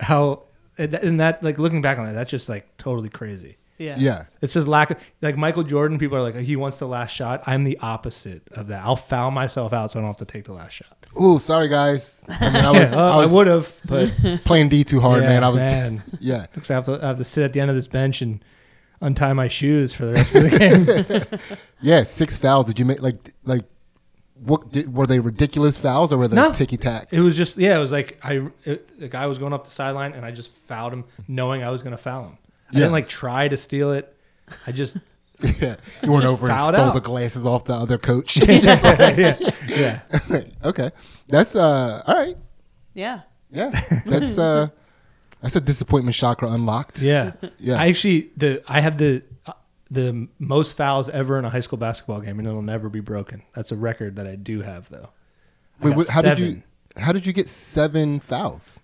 [0.00, 0.44] how
[0.78, 3.56] and that like looking back on that that's just like totally crazy.
[3.78, 3.96] Yeah.
[3.98, 4.24] Yeah.
[4.40, 5.98] It's just lack of like Michael Jordan.
[5.98, 7.42] People are like he wants the last shot.
[7.46, 8.84] I'm the opposite of that.
[8.84, 10.93] I'll foul myself out so I don't have to take the last shot.
[11.20, 12.24] Ooh, sorry guys.
[12.28, 14.12] I mean, I was, Yeah, well, I I, would have, but
[14.44, 15.44] playing D too hard, Yeah, man.
[15.44, 16.02] I was, man.
[16.20, 16.46] yeah.
[16.52, 18.44] because I have to I have to sit at the end of this bench and
[19.00, 20.58] untie my shoes for the rest of the
[21.30, 21.40] game.
[21.80, 22.66] Yeah, six fouls.
[22.66, 23.64] Did you make like like
[24.40, 26.52] what did, were they ridiculous fouls or were they No.
[26.52, 27.08] ticky tack?
[27.12, 27.76] it was just yeah.
[27.76, 30.50] It was like I it, the guy was going up the sideline and I just
[30.50, 32.38] fouled him, knowing I was going to foul him.
[32.42, 32.78] I Yeah.
[32.80, 34.14] didn't like try to steal it.
[34.66, 34.96] I just
[35.60, 36.94] yeah, you went over and fouled stole out.
[36.94, 38.36] the glasses off the other coach.
[38.48, 39.36] yeah
[39.68, 40.00] yeah.
[40.64, 40.90] okay,
[41.28, 42.36] that's uh all right.
[42.94, 43.20] Yeah.
[43.50, 43.70] Yeah,
[44.06, 44.68] that's uh
[45.40, 47.02] that's a disappointment chakra unlocked.
[47.02, 47.32] Yeah.
[47.58, 47.80] Yeah.
[47.80, 49.52] I actually the I have the uh,
[49.90, 53.42] the most fouls ever in a high school basketball game, and it'll never be broken.
[53.54, 55.10] That's a record that I do have, though.
[55.80, 56.62] I Wait, what, how did you
[56.96, 58.80] how did you get seven fouls?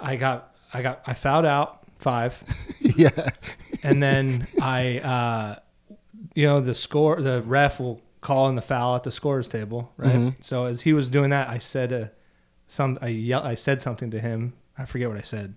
[0.00, 2.42] I got I got I fouled out five,
[2.80, 3.30] yeah,
[3.82, 5.58] and then I uh,
[6.36, 9.92] you know the score the ref will call in the foul at the scorers table,
[9.96, 10.14] right?
[10.16, 10.44] Mhm.
[10.44, 12.06] So as he was doing that, I said uh,
[12.68, 14.52] some I yell I said something to him.
[14.78, 15.54] I forget what I said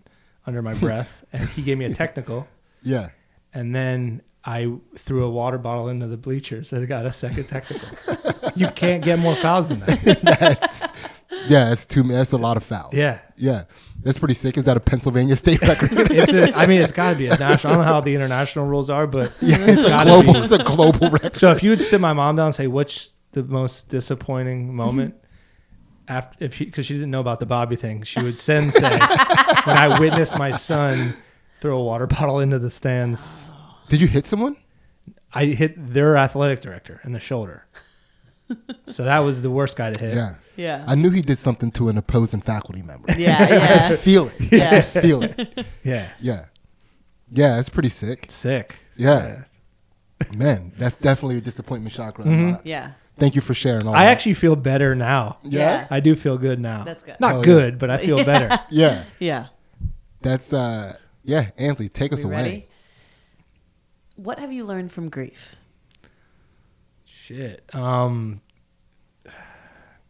[0.47, 2.47] under my breath, and he gave me a technical.
[2.81, 3.09] yeah.
[3.53, 7.89] and then I threw a water bottle into the bleachers and got a second technical.
[8.55, 10.21] you can't get more fouls than that.
[10.39, 10.89] That's
[11.47, 11.69] yeah.
[11.69, 12.03] That's too.
[12.03, 12.93] That's a lot of fouls.
[12.93, 13.19] Yeah.
[13.37, 13.65] yeah.
[14.01, 14.57] That's pretty sick.
[14.57, 15.91] Is that a Pennsylvania state record?
[16.11, 17.73] It's a, I mean, it's got to be a national.
[17.73, 20.33] I don't know how the international rules are, but yeah, it's a global.
[20.33, 20.39] be.
[20.39, 21.35] It's a global record.
[21.35, 24.75] So if you would sit my mom down and say, "What's the most disappointing mm-hmm.
[24.75, 25.15] moment?"
[26.07, 28.89] After, if she, because she didn't know about the Bobby thing, she would then say,
[28.89, 31.13] "When I witnessed my son
[31.59, 33.51] throw a water bottle into the stands,
[33.89, 34.55] Did you hit someone?
[35.33, 37.67] I hit their athletic director in the shoulder."
[38.87, 40.15] So that was the worst guy to hit.
[40.15, 40.35] Yeah.
[40.55, 40.83] Yeah.
[40.87, 43.11] I knew he did something to an opposing faculty member.
[43.17, 43.37] yeah.
[43.39, 43.95] I Yeah.
[43.95, 44.51] feel it.
[44.51, 44.69] Yeah.
[44.77, 45.65] I feel it.
[45.83, 46.09] Yeah.
[46.19, 46.45] Yeah.
[47.31, 48.25] Yeah, that's pretty sick.
[48.29, 48.75] Sick.
[48.97, 49.43] Yeah.
[50.35, 52.25] Man, that's definitely a disappointment chakra.
[52.25, 52.65] unlocked.
[52.65, 52.91] Yeah.
[53.19, 54.11] Thank you for sharing all I that.
[54.11, 55.37] actually feel better now.
[55.43, 55.85] yeah.
[55.91, 56.83] I do feel good now.
[56.83, 57.19] That's good.
[57.19, 57.43] Not Oh, yeah.
[57.43, 58.59] good, but I feel better.
[58.71, 59.03] Yeah.
[59.19, 59.47] Yeah.
[60.21, 62.33] That's uh yeah, Ansley, take us away.
[62.35, 62.67] ready?
[64.15, 65.55] What have you learned from grief?
[67.29, 67.63] Shit.
[67.75, 68.41] Um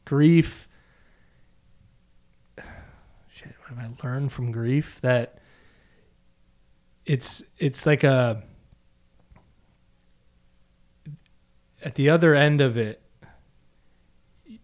[0.05, 0.69] grief.
[3.27, 5.01] Shit, what have I learned from grief?
[5.01, 5.41] That
[7.05, 8.41] it's it's like a
[11.83, 13.01] at the other end of it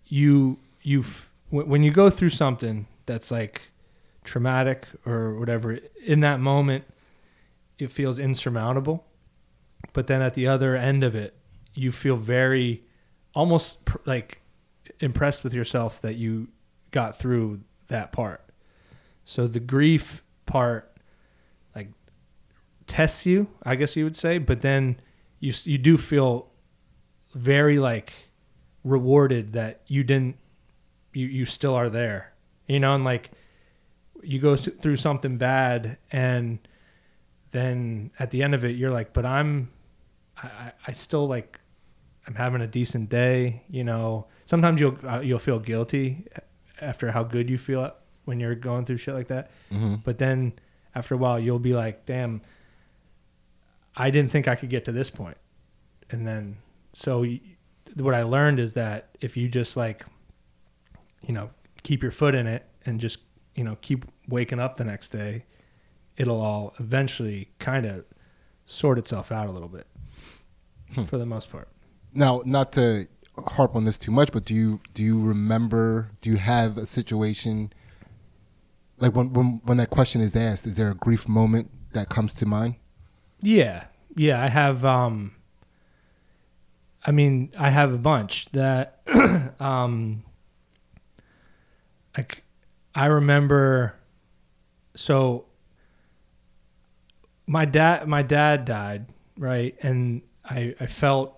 [0.05, 1.03] you you
[1.49, 3.63] when when you go through something that's like
[4.23, 6.85] traumatic or whatever in that moment
[7.77, 9.05] it feels insurmountable.
[9.91, 11.33] But then at the other end of it
[11.75, 12.83] you feel very
[13.35, 14.41] almost pr- like
[14.99, 16.47] impressed with yourself that you
[16.91, 18.41] got through that part.
[19.25, 20.91] So the grief part
[21.75, 21.89] like
[22.85, 24.95] tests you i guess you would say but then
[25.39, 26.47] you you do feel
[27.33, 28.13] very like
[28.83, 30.37] rewarded that you didn't
[31.13, 32.31] you you still are there
[32.67, 33.31] you know and like
[34.21, 36.59] you go through something bad and
[37.49, 39.71] then at the end of it you're like but i'm
[40.37, 41.59] i I- i still like
[42.27, 44.27] i'm having a decent day you know.
[44.47, 46.25] Sometimes you'll uh, you'll feel guilty
[46.79, 47.91] after how good you feel
[48.25, 49.49] when you're going through shit like that.
[49.71, 50.53] Hmm but then
[50.93, 52.41] after a while you'll be like damn
[53.97, 55.37] i didn't think i could get to this point.
[56.11, 56.57] and then
[56.93, 57.25] so
[57.95, 60.05] what i learned is that if you just like
[61.21, 61.49] you know
[61.83, 63.19] keep your foot in it and just
[63.55, 65.43] you know keep waking up the next day
[66.17, 68.05] it'll all eventually kind of
[68.65, 69.87] sort itself out a little bit
[71.07, 71.67] for the most part
[72.15, 73.07] Now, not to
[73.37, 76.11] harp on this too much, but do you do you remember?
[76.21, 77.73] Do you have a situation
[78.97, 80.65] like when when when that question is asked?
[80.65, 82.75] Is there a grief moment that comes to mind?
[83.41, 83.85] Yeah,
[84.15, 84.85] yeah, I have.
[84.85, 85.35] Um,
[87.05, 89.01] I mean, I have a bunch that.
[89.59, 90.23] um,
[92.17, 92.43] like,
[92.95, 93.99] I remember.
[94.95, 95.45] So.
[97.47, 99.05] My dad, my dad died,
[99.37, 101.34] right, and I, I felt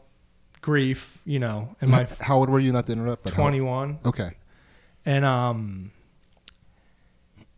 [0.68, 2.74] grief, you know, and my how old were you?
[2.74, 4.32] Not to interrupt, but twenty one, okay.
[5.06, 5.92] and um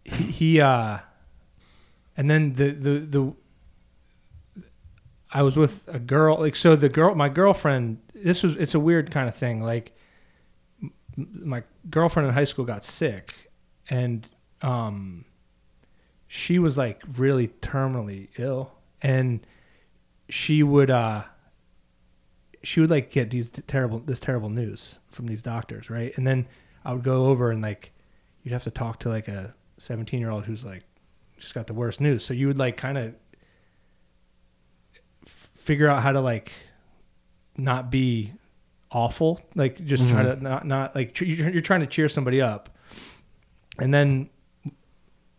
[0.05, 0.99] he, he uh
[2.16, 3.34] and then the the the
[5.32, 8.80] I was with a girl like so the girl my girlfriend this was it's a
[8.80, 9.91] weird kind of thing like
[10.84, 13.34] m- my girlfriend in high school got sick
[13.89, 14.30] and
[14.62, 15.26] um
[16.28, 19.39] she was like really terminally ill and
[20.30, 21.24] she would uh
[22.64, 26.16] she would like get these terrible this terrible news from these doctors right?
[26.18, 26.47] And then
[26.86, 27.91] i would go over and like
[28.43, 30.84] you'd have to talk to like a 17 year old who's like
[31.38, 32.24] just got the worst news.
[32.24, 33.14] So you would like kind of
[35.26, 36.51] figure out how to like
[37.57, 38.34] not be
[38.91, 40.39] awful like just try mm-hmm.
[40.39, 42.70] to not not like you're trying to cheer somebody up.
[43.80, 44.30] And then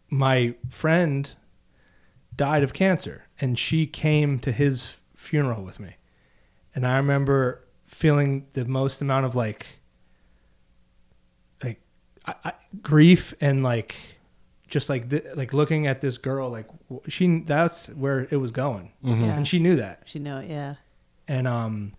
[0.08, 1.28] my friend
[2.34, 5.96] died of cancer and she came to his funeral with me
[6.74, 9.66] and i remember feeling the most amount of like
[11.62, 11.80] like
[12.26, 12.52] I, I,
[12.82, 13.96] grief and like
[14.68, 16.66] just like th- like looking at this girl like
[17.08, 19.20] she that's where it was going Mhm.
[19.20, 19.36] Yeah.
[19.36, 20.76] and she knew that She knew it, yeah.
[21.28, 21.92] and um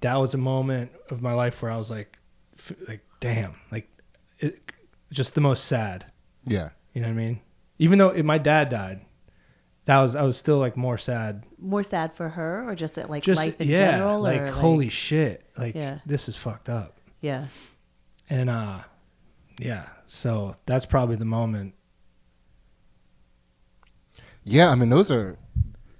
[0.00, 2.18] that was a moment of my life where i was like
[2.58, 3.88] f- like damn like
[4.38, 4.60] it
[5.10, 6.06] just the most sad
[6.46, 6.70] Yeah.
[6.92, 7.40] you know what i mean
[7.78, 9.00] even though it, my dad died
[9.86, 13.10] that was i was still like more sad More sad for her or just at
[13.10, 14.20] like just life in yeah general?
[14.20, 15.98] like or, holy shit like Yeah.
[16.06, 17.46] this is fucked up Yeah.
[18.30, 18.80] and uh
[19.58, 21.74] yeah so that's probably the moment
[24.44, 25.38] Yeah, I mean those are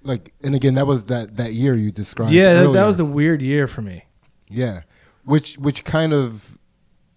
[0.03, 2.33] like, and again, that was that that year you described.
[2.33, 4.05] yeah that, that was a weird year for me
[4.49, 4.83] yeah,
[5.25, 6.59] which which kind of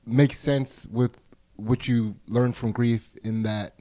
[0.06, 1.22] makes sense with
[1.58, 3.74] what you learned from grief in that.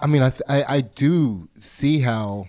[0.00, 2.48] I mean, I th- I, I do see how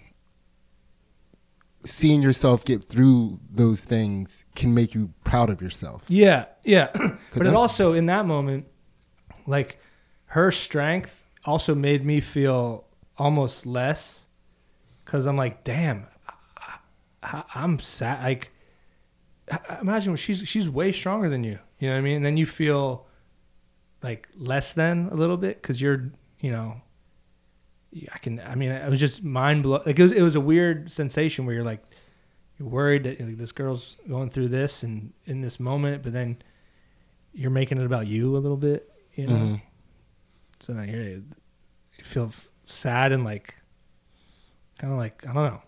[1.83, 6.03] seeing yourself get through those things can make you proud of yourself.
[6.07, 6.89] Yeah, yeah.
[7.35, 8.67] but it also in that moment,
[9.47, 9.79] like
[10.25, 12.85] her strength also made me feel
[13.17, 14.25] almost less
[15.03, 16.07] because I'm like, damn,
[17.23, 18.23] I, I'm sad.
[18.23, 18.51] Like,
[19.81, 21.59] imagine when she's she's way stronger than you.
[21.79, 22.17] You know what I mean?
[22.17, 23.07] And then you feel
[24.03, 26.81] like less than a little bit because you're, you know.
[28.13, 28.39] I can.
[28.39, 29.81] I mean, it was just mind blow.
[29.85, 31.83] Like it was, it was a weird sensation where you're like,
[32.57, 36.37] you're worried that like, this girl's going through this and in this moment, but then
[37.33, 39.33] you're making it about you a little bit, you know.
[39.33, 39.61] Mhm.
[40.59, 41.23] So then you're, you
[42.03, 42.31] feel
[42.65, 43.55] sad and like,
[44.77, 45.61] kind of like I don't know,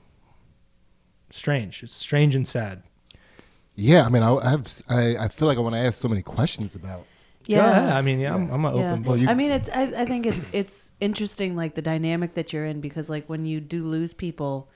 [1.29, 1.83] strange.
[1.83, 2.83] It's strange and sad.
[3.75, 6.07] Yeah, I mean, I, I have I, I feel like I want to ask so
[6.07, 7.05] many questions about.
[7.47, 8.91] Yeah, I mean, yeah, I'm, I'm an Yeah.
[8.91, 9.21] open Well, book.
[9.21, 9.69] you- I mean, it's.
[9.69, 13.45] I, I think it's it's interesting, like the dynamic that you're in, because like when
[13.45, 14.69] you do lose people,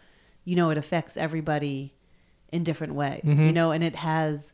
[0.44, 1.94] you know, it affects everybody
[2.52, 3.22] in different ways.
[3.24, 3.52] You mm-hmm.
[3.52, 4.54] know, and it has,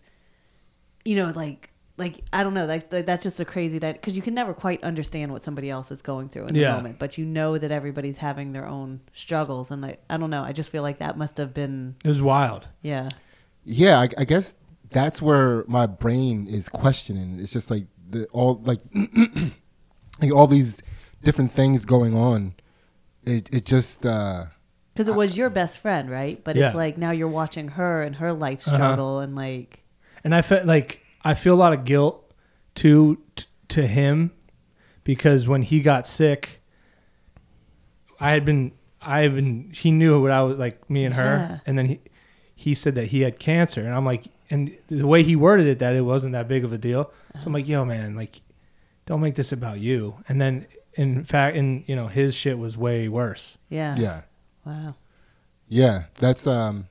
[1.05, 4.24] you know, like like I don't know, like, like that's just a crazy because you
[4.24, 6.76] can never quite understand what somebody else is going through in the Yeah.
[6.76, 10.43] moment, but you know that everybody's having their own struggles, and I I don't know,
[10.43, 12.68] I just feel like that must have been it was wild.
[12.82, 13.09] yeah
[13.64, 14.55] Yeah, I, I guess
[14.89, 17.39] that's where my brain is questioning.
[17.39, 18.80] It's just like the all like
[20.22, 20.78] like all these
[21.24, 22.53] different things going on.
[23.24, 24.45] It it just uh
[24.93, 26.43] because it was your best friend, right?
[26.43, 26.68] But Yeah.
[26.68, 28.76] it's like now you're watching her and her life Uh-huh.
[28.78, 29.84] struggle, and like
[30.24, 32.32] and I felt like I feel a lot of guilt
[32.76, 34.32] to t- to him
[35.03, 36.61] because when he got sick,
[38.20, 41.24] I had been I had been he knew what I was like me and her,
[41.49, 41.59] Yeah.
[41.66, 41.99] and then he
[42.55, 45.80] he said that he had cancer, and I'm like and the way he worded it,
[45.80, 47.12] that it wasn't that big of a deal.
[47.39, 48.41] So I'm like, yo, man, like,
[49.06, 50.16] don't make this about you.
[50.30, 53.58] And then, in fact, and you know, his shit was way worse.
[53.70, 53.96] Yeah.
[53.98, 54.22] Yeah.
[54.66, 54.96] Wow.
[55.68, 56.04] Yeah.
[56.20, 56.88] That's um.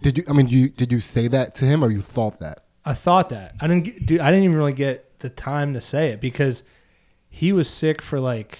[0.00, 0.24] Did you?
[0.28, 2.64] I mean, you did you say that to him, or you thought that?
[2.84, 4.20] I thought that I didn't get, dude.
[4.20, 6.62] I didn't even really get the time to say it because
[7.28, 8.58] he was sick for like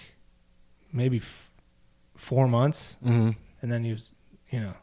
[0.93, 1.53] maybe f-
[2.16, 3.31] four months, Mm-hmm.
[3.62, 4.12] and then he was,
[4.51, 4.74] you know,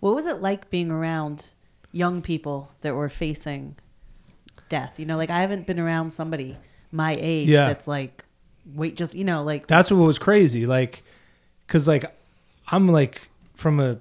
[0.00, 1.46] What was it like being around
[1.92, 3.76] young people that were facing
[4.68, 4.98] death?
[4.98, 6.56] You know, like I haven't been around somebody
[6.92, 7.66] my age Yeah.
[7.66, 8.24] that's like,
[8.74, 10.66] wait, just you know, like that's what was crazy.
[10.66, 11.02] Like,
[11.68, 12.14] cause like
[12.68, 13.98] I'm like from a,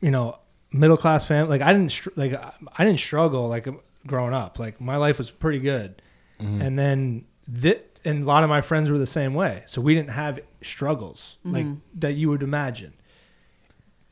[0.00, 0.38] you know,
[0.72, 1.50] middle class family.
[1.50, 3.68] Like I didn't str- like I I didn't struggle like
[4.06, 4.58] growing up.
[4.58, 6.00] Like my life was pretty good,
[6.40, 6.62] mm-hmm.
[6.62, 9.62] and then that and a lot of my friends were the same way.
[9.66, 11.80] So we didn't have struggles like mm-hmm.
[12.00, 12.94] that you would imagine.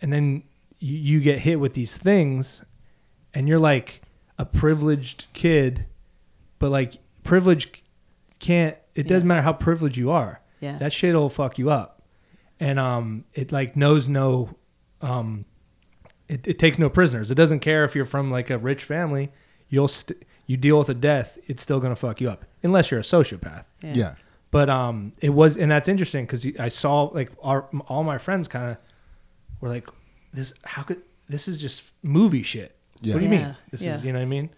[0.01, 0.43] And then
[0.81, 2.65] you, you get hit with these things,
[3.35, 4.03] and you're like
[4.39, 5.87] a privileged kid,
[6.59, 7.83] but like privilege
[8.39, 8.77] can't.
[8.95, 9.29] It doesn't Yeah.
[9.29, 10.41] matter how privileged you are.
[10.61, 10.79] Yeah.
[10.79, 12.03] That shit'll fuck you up,
[12.59, 14.51] and um, it like knows no,
[15.01, 15.45] um,
[16.29, 17.31] it, it takes no prisoners.
[17.31, 19.31] It doesn't care if you're from like a rich family.
[19.69, 23.01] You'll st- you deal with a death, it's still gonna fuck you up unless you're
[23.01, 23.65] a sociopath.
[23.83, 24.15] Yeah.
[24.51, 28.49] But um, it was, and that's interesting because I saw like our all my friends
[28.49, 28.77] kind of
[29.61, 29.89] were like,
[30.33, 32.77] "This how could this is just movie shit?
[33.01, 33.15] Yeah.
[33.15, 33.57] What do you Yeah, mean?
[33.71, 33.95] This yeah.
[33.95, 34.51] is you know what I mean?"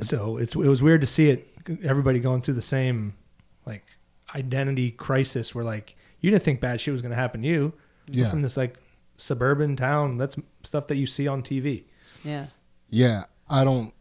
[0.00, 1.48] So it's it was weird to see it.
[1.82, 3.14] Everybody going through the same
[3.66, 3.84] like
[4.34, 5.54] identity crisis.
[5.54, 7.72] Where like you didn't think bad shit was gonna happen to you.
[8.10, 8.30] You're Yeah.
[8.30, 8.76] from this like
[9.16, 10.18] suburban town.
[10.18, 11.84] That's stuff that you see on TV.
[12.24, 12.46] yeah,
[12.90, 13.92] Yeah, I don't.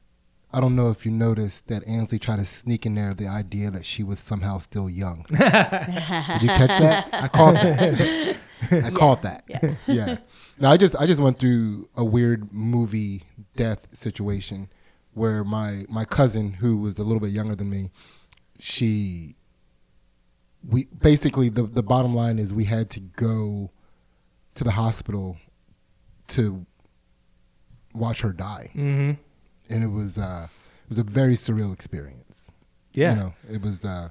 [0.55, 3.71] I don't know if you noticed that Ansley tried to sneak in there the idea
[3.71, 5.25] that she was somehow still young.
[5.29, 7.09] Did you catch that?
[7.11, 8.35] I caught that.
[8.71, 9.43] I caught that.
[9.47, 9.75] Yeah.
[9.87, 10.17] Yeah.
[10.59, 13.23] No, I just I just went through a weird movie
[13.55, 14.69] death situation
[15.13, 17.89] where my my cousin who was a little bit younger than me,
[18.59, 19.35] she
[20.67, 23.71] we basically the the bottom line is we had to go
[24.55, 25.37] to the hospital
[26.29, 26.65] to
[27.93, 29.11] watch her die Mm-hmm.
[29.73, 30.47] and it was uh
[30.83, 32.49] it was a very surreal experience.
[32.93, 33.13] Yeah.
[33.15, 34.09] You know, it was uh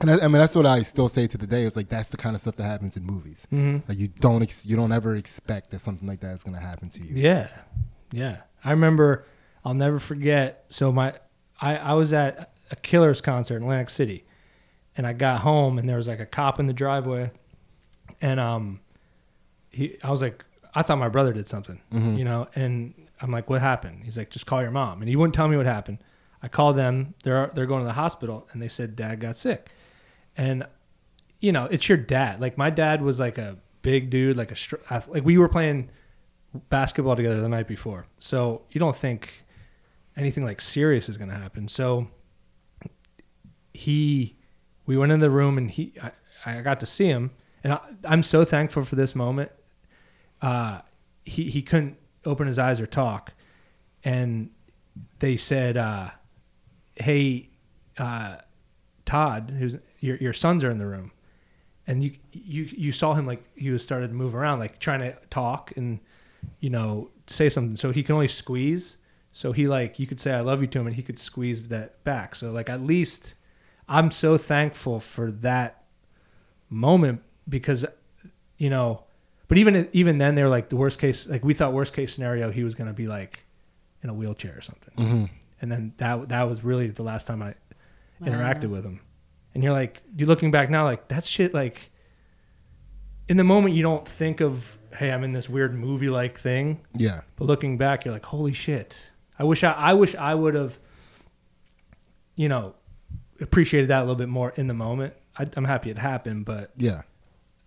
[0.00, 1.64] and I, I mean that's what I still say to the day.
[1.64, 3.46] It's like that's the kind of stuff that happens in movies.
[3.52, 3.82] Mhm.
[3.88, 6.60] Like you don't ex- you don't ever expect that something like that is going to
[6.62, 7.14] happen to you.
[7.14, 7.48] Yeah,
[8.12, 8.38] yeah.
[8.64, 9.24] I remember.
[9.64, 10.64] I'll never forget.
[10.70, 11.14] So my,
[11.60, 14.24] I, I was at a Killers concert in Atlantic City,
[14.96, 17.30] and I got home and there was like a cop in the driveway,
[18.22, 18.80] and um,
[19.70, 20.44] he, I was like,
[20.74, 24.02] I thought my brother did something, you know, and I'm like, what happened?
[24.04, 25.98] He's like, just call your mom, and he wouldn't tell me what happened.
[26.42, 27.14] I called them.
[27.24, 29.70] They're they're going to the hospital, and they said dad got sick,
[30.38, 30.64] and
[31.40, 32.40] you know, it's your dad.
[32.40, 35.90] Like my dad was like a big dude, like a like we were playing
[36.70, 39.44] basketball together the night before, so you don't think
[40.16, 41.68] anything like serious is going to happen.
[41.68, 42.08] So
[43.72, 44.36] he,
[44.86, 46.10] we went in the room and he, I,
[46.44, 47.30] I got to see him,
[47.62, 49.50] and I, I'm so thankful for this moment.
[50.40, 50.80] Uh,
[51.24, 53.32] he he couldn't open his eyes or talk,
[54.02, 54.50] and
[55.18, 56.10] they said, uh,
[56.94, 57.50] "Hey,
[57.98, 58.36] uh,
[59.04, 61.12] Todd, who's your your sons are in the room."
[61.90, 65.00] and you you you saw him like he was started to move around like trying
[65.00, 65.98] to talk and
[66.60, 67.76] you know say something.
[67.76, 68.98] So he can only squeeze.
[69.32, 71.62] So he like you could say i love you to him and he could squeeze
[71.68, 72.34] that back.
[72.34, 73.34] So like at least
[73.88, 75.84] i'm so thankful for that
[76.68, 77.86] moment because
[78.58, 79.04] you know
[79.48, 82.12] but even even then they were like the worst case like we thought worst case
[82.12, 83.44] scenario he was going to be like
[84.02, 84.94] in a wheelchair or something.
[84.96, 85.24] Hmm
[85.60, 87.54] and then that that was really the last time i
[88.20, 88.28] Wow.
[88.28, 89.00] interacted with him
[89.58, 91.90] and you're like you're looking back now like that's shit like
[93.28, 96.80] in the moment you don't think of hey i'm in this weird movie like thing
[96.94, 97.22] Yeah.
[97.34, 100.78] but looking back you're like holy shit i wish i i wish i would have
[102.36, 102.76] you know
[103.40, 106.70] appreciated that a little bit more in the moment I, i'm happy it happened but
[106.76, 107.02] Yeah.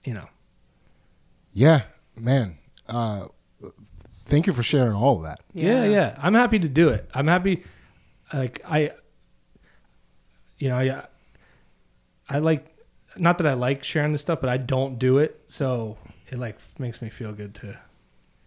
[0.06, 0.30] you know
[1.52, 1.82] Yeah,
[2.16, 2.58] man.
[2.88, 3.28] Uh
[4.24, 5.42] thank you for sharing all of that.
[5.54, 5.84] yeah.
[5.84, 7.66] yeah i'm happy to do it i'm happy
[8.32, 8.92] like i
[10.58, 11.04] you know i
[12.32, 12.66] i like
[13.18, 15.98] not that i like sharing this stuff but i don't do it so
[16.32, 17.78] it like makes me feel good to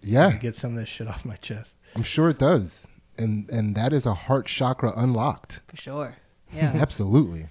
[0.00, 0.32] Yeah.
[0.36, 2.86] get some of this shit off my chest I'm sure it does.
[3.16, 5.60] And and that is a heart chakra unlocked.
[5.68, 6.16] for sure.
[6.52, 6.72] Yeah.
[6.86, 7.46] Absolutely.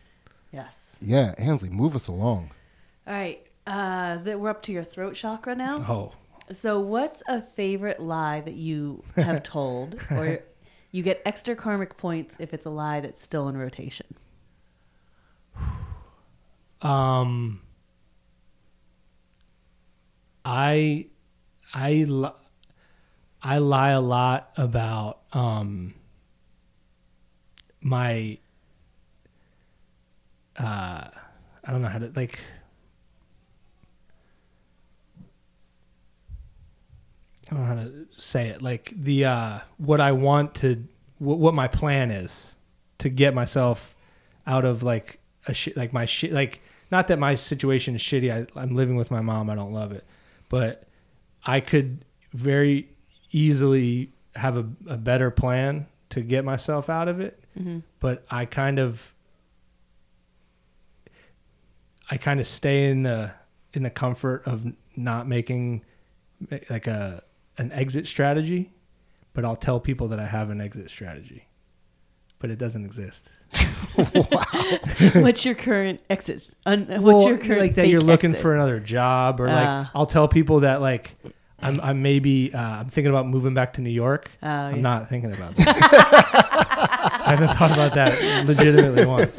[0.51, 0.97] yes.
[1.01, 2.51] Yeah, Ansley, move us along.
[3.07, 3.39] All right.
[3.65, 5.77] Uh, that we're up to your throat chakra now.
[5.87, 6.11] oh
[6.53, 10.41] So, what's a favorite lie that you have told, or
[10.91, 14.07] you get extra karmic points if it's a lie that's still in rotation?
[16.83, 17.61] Um,
[20.43, 21.07] I,
[21.73, 22.05] I,
[23.41, 25.95] I lie a lot about um,
[27.81, 28.37] my.
[30.57, 31.07] Uh,
[31.65, 32.39] I don't know how to like.
[37.49, 38.61] I don't know how to say it.
[38.61, 40.83] Like the uh, what I want to,
[41.19, 42.55] what my plan is
[42.99, 43.95] to get myself
[44.45, 46.61] out of like a shit, like my shit, like
[46.93, 48.31] not that my situation is shitty.
[48.31, 49.49] I, I'm living with my mom.
[49.49, 50.05] I don't love it,
[50.47, 50.83] but
[51.43, 52.87] I could very
[53.31, 57.43] easily have a, a better plan to get myself out of it.
[57.59, 57.79] Mm-hmm.
[57.99, 59.11] But I kind of,
[62.11, 63.31] I kind of stay in the
[63.73, 65.83] in the comfort of not making
[66.69, 67.23] like a
[67.57, 68.71] an exit strategy,
[69.33, 71.47] but I'll tell people that I have an exit strategy,
[72.43, 73.29] but it doesn't exist.
[75.13, 76.49] what's your current exit?
[76.65, 78.41] Un, what's Well, your current like that you're looking exit?
[78.41, 79.91] for another job or like Ah.
[79.95, 81.15] I'll tell people that like
[81.61, 84.29] I'm I'm maybe uh, I'm thinking about moving back to New York.
[84.43, 84.81] Oh, I'm yeah.
[84.81, 86.89] not thinking about that.
[87.33, 89.37] I haven't thought about that legitimately once.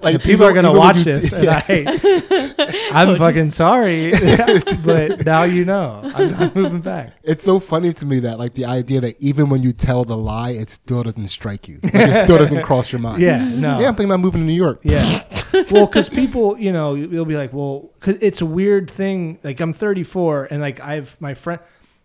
[0.00, 1.62] Like And people are gonna even when watch you- this, and yeah.
[1.68, 4.10] I, I'm fucking sorry,
[4.84, 7.12] but now you know I'm not moving back.
[7.22, 10.16] It's so funny to me that like the idea that even when you tell the
[10.16, 11.78] lie, it still doesn't strike you.
[11.82, 13.20] Like, it still doesn't cross your mind.
[13.22, 14.80] Yeah, no, Yeah, I'm thinking about moving to New York.
[14.82, 15.22] Yeah.
[15.70, 19.38] well, because people, you know, you'll be like, well, cause it's a weird thing.
[19.42, 21.60] Like I'm 34, and like I've my friend,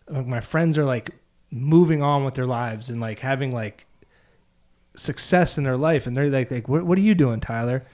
[0.10, 1.12] like, my friends are like
[1.50, 3.86] moving on with their lives and like having like
[4.98, 7.86] success in their life, and they're like, like, what, what are you doing, Tyler?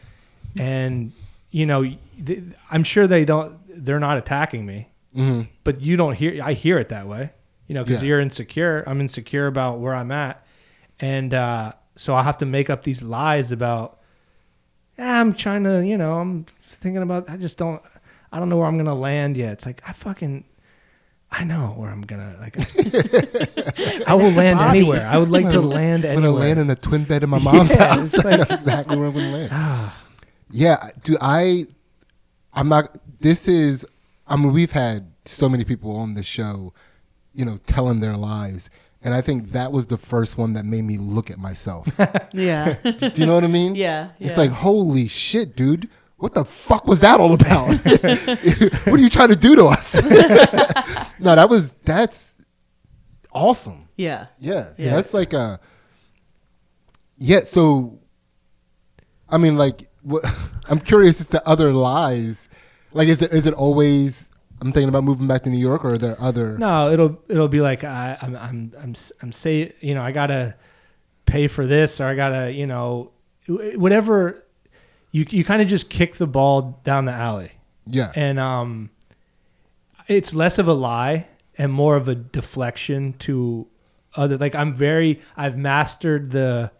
[0.58, 1.12] And
[1.52, 3.58] you know, th- I'm sure they don't.
[3.86, 5.48] They're not attacking me, Mhm.
[5.64, 6.42] but you don't hear.
[6.44, 7.32] I hear it that way,
[7.68, 8.08] you know, because Yeah.
[8.10, 8.84] you're insecure.
[8.88, 10.44] I'm insecure about where I'm at,
[11.00, 14.00] and uh, so I have to make up these lies about.
[14.98, 17.30] Yeah, I'm trying to, you know, I'm thinking about.
[17.30, 17.82] I just don't.
[18.32, 19.54] I don't know where I'm gonna land yet.
[19.54, 20.44] It's like I fucking.
[21.36, 22.56] I know where I'm gonna like.
[24.08, 24.78] I will land Bobby.
[24.80, 25.08] anywhere.
[25.10, 27.30] I would like to I'm gonna- land I'm gonna land in a twin bed in
[27.30, 28.14] my mom's Yeah, house.
[28.14, 29.92] it's I know like- exactly where I'm gonna land.
[30.52, 31.66] yeah, do I?
[32.54, 32.98] I'm not.
[33.20, 33.86] This is.
[34.28, 36.72] I mean, we've had so many people on the show,
[37.34, 38.70] you know, telling their lies,
[39.02, 41.88] and I think that was the first one that made me look at myself.
[42.32, 42.74] Yeah.
[42.84, 43.76] do you know what I mean?
[43.76, 44.10] yeah.
[44.20, 45.90] It's like, holy shit, dude.
[46.24, 47.68] What the fuck was that all about?
[48.88, 49.96] what are you trying to do to us?
[51.20, 52.42] no, that was that's
[53.34, 53.90] awesome.
[53.98, 54.28] yeah.
[54.40, 54.92] Yeah, Yeah.
[54.92, 55.60] that's like a
[57.18, 57.42] yeah.
[57.42, 58.00] So,
[59.28, 60.24] I mean, like, what,
[60.70, 62.48] I'm curious as to other lies.
[62.94, 64.30] Like, is it is it always?
[64.62, 66.58] I'm thinking about moving back to New York, or are there other?
[66.58, 70.14] No, it'll it'll be like I, I'm I'm I'm s- I'm say you know I
[70.14, 70.56] gotta
[71.26, 73.12] pay for this or I gotta you know
[73.76, 74.43] whatever
[75.14, 77.52] you you kind of just kick the ball down the alley.
[77.88, 78.90] Yeah, and um
[80.08, 83.68] it's less of a lie and more of a deflection to
[84.16, 86.72] other like I'm very I've mastered the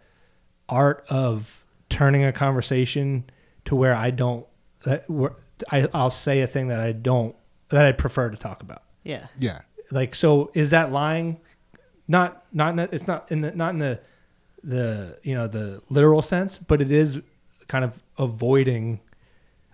[0.68, 3.24] art of turning a conversation
[3.66, 4.46] to where I don't
[4.84, 5.36] that where
[5.70, 7.34] I I'll say a thing that I don't
[7.70, 8.82] that I prefer to talk about.
[9.04, 9.26] Yeah.
[9.38, 9.60] yeah,
[9.90, 11.40] like so is that lying?
[12.08, 14.00] Not not in the- it's not in the not in the
[14.62, 17.20] the you know the literal sense but it is
[17.68, 19.00] kind of avoiding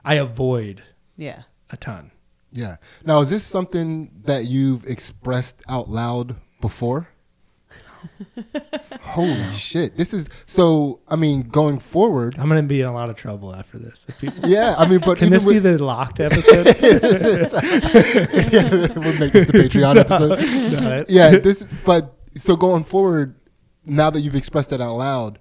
[0.04, 0.82] i avoid
[1.16, 1.42] Yeah.
[1.70, 2.10] a ton
[2.52, 2.78] yeah.
[3.04, 7.06] Now, is this something that you've expressed out loud before?
[9.02, 9.96] Holy shit!
[9.96, 10.98] This is so.
[11.06, 14.48] I mean, going forward, i'm gonna be in a lot of trouble after this people-
[14.48, 14.74] yeah.
[14.76, 16.66] I mean, but can even this be the locked episode
[18.52, 20.82] yeah, we'll make this the Patreon episode.
[20.82, 21.62] No, it- yeah, this.
[21.84, 23.36] But so going forward,
[23.84, 25.38] now that you've expressed it out loud,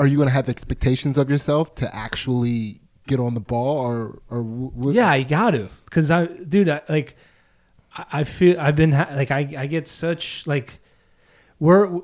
[0.00, 3.98] are you going to have expectations of yourself to actually get on the ball, or
[4.30, 7.16] or w- w- yeah you got to because i dude I, like
[7.96, 10.78] I, I feel i've been ha- like I, I get such like
[11.58, 12.00] we're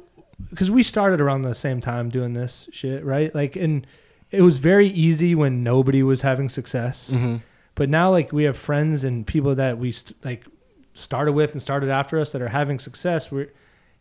[0.50, 3.34] because we started around the same time doing this shit right?
[3.34, 3.86] Like and
[4.30, 7.10] it was very easy when nobody was having success.
[7.10, 7.40] Mhm.
[7.74, 10.44] but now like we have friends and people that we st- like
[10.94, 13.30] started with and started after us that are having success.
[13.32, 13.48] We're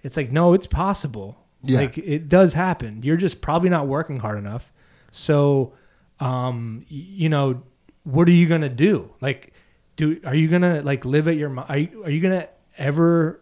[0.04, 1.80] it's like no it's possible Yeah.
[1.80, 3.02] like it does happen.
[3.04, 4.72] You're just probably not working hard enough.
[5.12, 5.74] So
[6.20, 7.64] um you know
[8.04, 9.12] what are you gonna do?
[9.22, 9.54] Like
[9.96, 12.48] do are you gonna like live at your are you, are you gonna
[12.78, 13.42] ever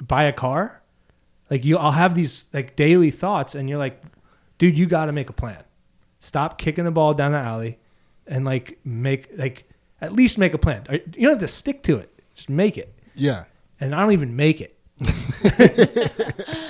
[0.00, 0.82] buy a car?
[1.50, 4.02] Like you i'll have these like daily thoughts and you're like
[4.58, 5.62] dude you gotta make a plan.
[6.20, 7.78] Stop kicking the ball down the alley
[8.26, 9.64] and like make like
[10.00, 10.86] at least make a plan.
[10.90, 12.10] You don't have to stick to it.
[12.34, 12.94] Just make it.
[13.14, 13.44] Yeah,
[13.80, 14.76] and i don't even make it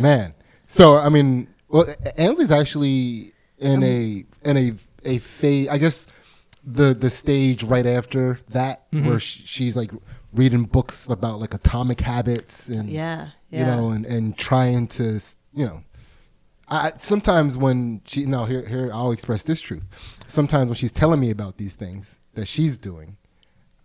[0.00, 0.34] man.
[0.66, 1.86] So I mean, well,
[2.16, 4.72] Ansley's actually in a in a
[5.04, 5.68] a phase.
[5.68, 6.06] I guess
[6.64, 9.06] the the stage right after that Mm-hmm.
[9.08, 9.90] where sh- she's like
[10.34, 13.28] reading books about like atomic habits and Yeah.
[13.50, 13.60] Yeah.
[13.60, 15.20] you know and and trying to
[15.54, 15.82] you know
[16.68, 19.82] I sometimes when she no here here I'll express this truth.
[20.26, 23.16] Sometimes when she's telling me about these things that she's doing,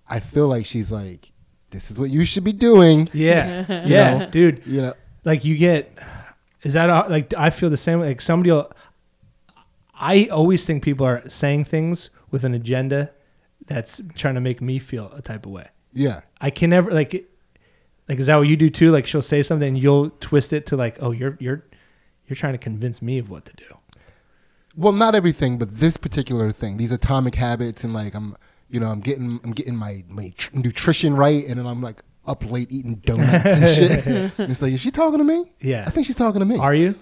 [0.07, 1.33] I feel like she's like,
[1.71, 4.29] "This is what you should be doing." Yeah, yeah, know?
[4.29, 4.61] dude.
[4.65, 4.93] You know,
[5.28, 5.82] Like you get,
[6.63, 8.07] is that a- like I feel the same way.
[8.07, 8.71] Like somebody, will,
[9.99, 13.11] I always think people are saying things with an agenda
[13.65, 15.67] that's trying to make me feel a type of way.
[15.93, 17.11] yeah, I can never like,
[18.07, 18.91] like is that what you do too?
[18.91, 21.63] Like she'll say something and you'll twist it to like, oh, you're you're
[22.28, 23.65] you're trying to convince me of what to do.
[24.75, 28.36] well, not everything, but this particular thing, these atomic habits, and like I'm,
[28.69, 32.03] you know, I'm getting I'm getting my my tr- nutrition right, and then I'm like
[32.28, 34.05] up late eating donuts and shit.
[34.39, 35.51] and it's like, is she talking to me?
[35.61, 35.84] Yeah.
[35.88, 36.57] I think she's talking to me.
[36.57, 36.95] Are you?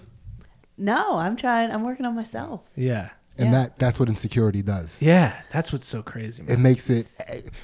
[0.78, 1.70] No, I'm trying.
[1.70, 2.60] I'm working on myself.
[2.76, 3.10] Yeah.
[3.38, 3.52] and Yeah.
[3.52, 5.00] that that's what insecurity does.
[5.02, 6.42] Yeah, that's what's so crazy.
[6.48, 7.06] it makes it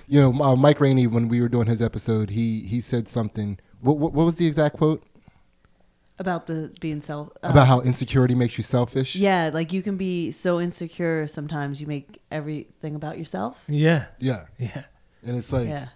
[0.09, 3.59] you know uh, mike rainey when we were doing his episode he he said something
[3.81, 5.03] what, what, what was the exact quote
[6.19, 7.31] About the being self.
[7.43, 11.81] uh, about how insecurity makes you selfish Yeah, like you can be so insecure sometimes
[11.81, 13.65] you make everything about yourself.
[13.69, 14.85] Yeah, yeah yeah.
[15.27, 15.89] and it's like Yeah.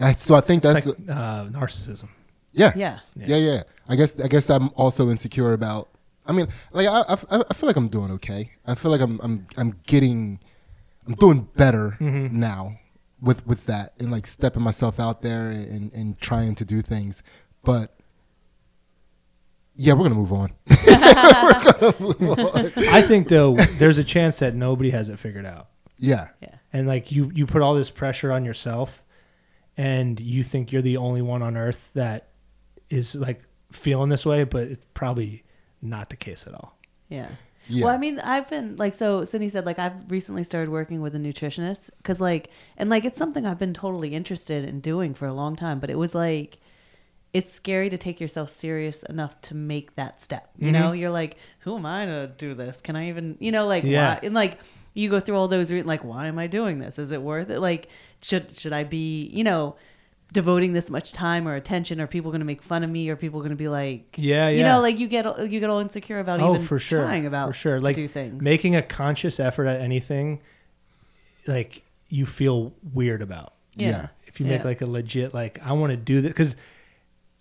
[0.00, 2.08] I, so i think that's like uh, narcissism.
[2.52, 2.72] yeah.
[2.74, 2.98] Yeah.
[3.16, 5.88] yeah yeah i guess i guess i'm also insecure about
[6.26, 9.20] i mean like i i, I feel like i'm doing okay i feel like i'm
[9.22, 10.40] i'm i'm getting
[11.06, 12.38] i'm doing better Mm-hmm.
[12.40, 12.78] now
[13.20, 17.22] with with that and like stepping myself out there and and trying to do things
[17.62, 17.96] but
[19.76, 20.52] yeah we're gonna move on
[21.86, 25.68] I think though, there's a chance that nobody has it figured out,
[25.98, 26.54] yeah Yeah.
[26.72, 29.02] and like you you put all this pressure on yourself,
[29.76, 32.28] and you think you're the only one on earth that
[32.90, 33.40] is like
[33.72, 35.42] feeling this way, but it's probably
[35.82, 36.76] not the case at all.
[37.08, 37.28] Yeah.
[37.66, 37.86] Yeah.
[37.86, 41.14] Well, I mean, I've been like, so Sydney said, like, I've recently started working with
[41.14, 45.26] a nutritionist because, like, and like, it's something I've been totally interested in doing for
[45.26, 46.58] a long time, but it was like,
[47.34, 50.48] it's scary to take yourself serious enough to make that step.
[50.56, 50.80] You mm-hmm.
[50.80, 52.80] know, you're like, who am I to do this?
[52.80, 54.14] Can I even, you know, like, Yeah.
[54.14, 54.20] why?
[54.22, 54.60] And like,
[54.94, 56.96] you go through all those, re- like, why am I doing this?
[56.98, 57.58] Is it worth it?
[57.58, 57.88] Like,
[58.22, 59.74] should, should I be, you know,
[60.32, 62.00] devoting this much time or attention?
[62.00, 63.08] Are people going to make fun of me?
[63.08, 65.68] Or people going to be like, Yeah, yeah, you know, like you get, you get
[65.68, 67.78] all insecure about oh, even for sure, trying about for sure.
[67.78, 68.44] to Like do things.
[68.44, 70.40] making a conscious effort at anything,
[71.48, 73.54] like you feel weird about.
[73.74, 73.88] yeah.
[73.88, 74.06] Yeah.
[74.28, 74.66] if you make Yeah.
[74.68, 76.54] like a legit like I want to do this because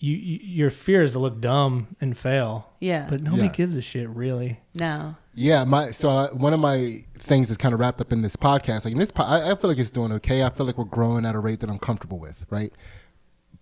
[0.03, 2.69] you, you your fear is to look dumb and fail.
[2.81, 3.07] Yeah.
[3.09, 3.49] but nobody Yeah.
[3.53, 4.59] gives a shit really.
[4.73, 5.15] No.
[5.33, 8.35] Yeah, my so uh, one of my things is kind of wrapped up in this
[8.35, 8.83] podcast.
[8.85, 10.43] Like in this, po- I, I feel like it's doing okay.
[10.43, 12.73] I feel like we're growing at a rate that I'm comfortable with, right?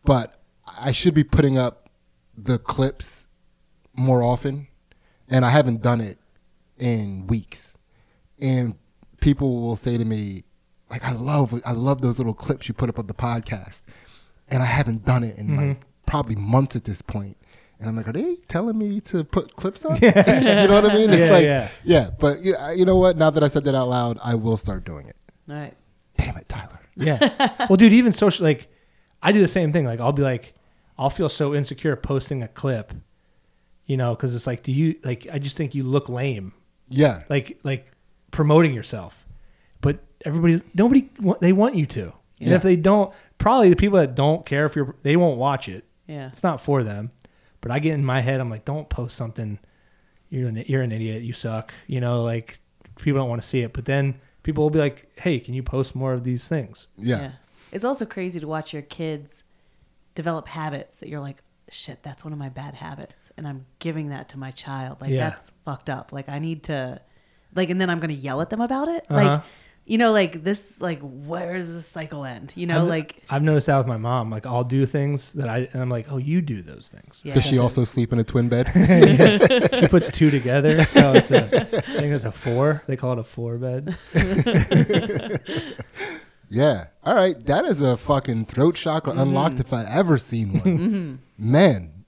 [0.03, 0.37] But
[0.79, 1.89] I should be putting up
[2.35, 3.27] the clips
[3.93, 4.67] more often,
[5.29, 6.17] and I haven't done it
[6.77, 7.75] in weeks.
[8.41, 8.73] And
[9.21, 10.43] people will say to me,
[10.89, 13.83] like, "I love, I love those little clips you put up of the podcast,"
[14.49, 15.81] and I haven't done it in like
[16.11, 17.37] probably months at this point.
[17.79, 19.99] And I'm like, are they telling me to put clips up?
[20.01, 21.09] you know what I mean?
[21.09, 21.69] It's Yeah, like, yeah.
[21.85, 23.15] yeah, but you know, you know what?
[23.17, 25.15] Now that I said that out loud, I will start doing it.
[25.49, 25.73] All right.
[26.17, 26.79] Damn it, Tyler.
[26.97, 27.65] Yeah.
[27.69, 28.67] well, dude, even social like
[29.23, 29.85] I do the same thing.
[29.85, 30.53] Like I'll be like,
[30.97, 32.93] I'll feel so insecure posting a clip,
[33.85, 35.27] you know, because it's like, do you like?
[35.31, 36.51] I just think you look lame,
[36.89, 37.89] Yeah, like like
[38.31, 39.25] promoting yourself,
[39.79, 41.09] but everybody's nobody
[41.39, 42.13] they want you to.
[42.41, 42.55] And Yeah.
[42.57, 45.85] if they don't, probably the people that don't care if you're, they won't watch it.
[46.11, 46.27] Yeah.
[46.27, 47.11] It's not for them.
[47.61, 49.59] But I get in my head, I'm like, don't post something.
[50.29, 51.23] You're an you're an idiot.
[51.23, 51.73] You suck.
[51.87, 52.59] You know, like
[52.97, 53.73] people don't want to see it.
[53.73, 56.87] But then people will be like, hey, can you post more of these things?
[56.97, 57.33] yeah,
[57.71, 59.43] It's also crazy to watch your kids
[60.15, 63.31] develop habits that you're like, shit, that's one of my bad habits.
[63.37, 64.99] And I'm giving that to my child.
[65.01, 65.29] Like, Yeah.
[65.29, 66.11] that's fucked up.
[66.11, 66.99] Like, I need to,
[67.55, 69.05] like, and then I'm going to yell at them about it.
[69.09, 69.23] Uh-huh.
[69.23, 69.41] Like,
[69.85, 72.53] you know, like this, like, where does this cycle end?
[72.55, 74.29] You know, I've, like, I've noticed that with my mom.
[74.29, 77.21] Like I'll do things that I and I'm like, oh, you do those things.
[77.25, 77.33] yeah.
[77.33, 78.67] Does she also sleep in a twin bed?
[79.81, 81.43] She puts two together, so it's a
[81.77, 82.83] I think it's a four.
[82.87, 83.97] They call it a four bed.
[86.49, 86.85] yeah.
[87.03, 89.21] All right, that is a fucking throat chakra mm-hmm.
[89.21, 90.61] unlocked if I ever seen one.
[90.77, 91.15] Mm-hmm.
[91.51, 92.05] Man,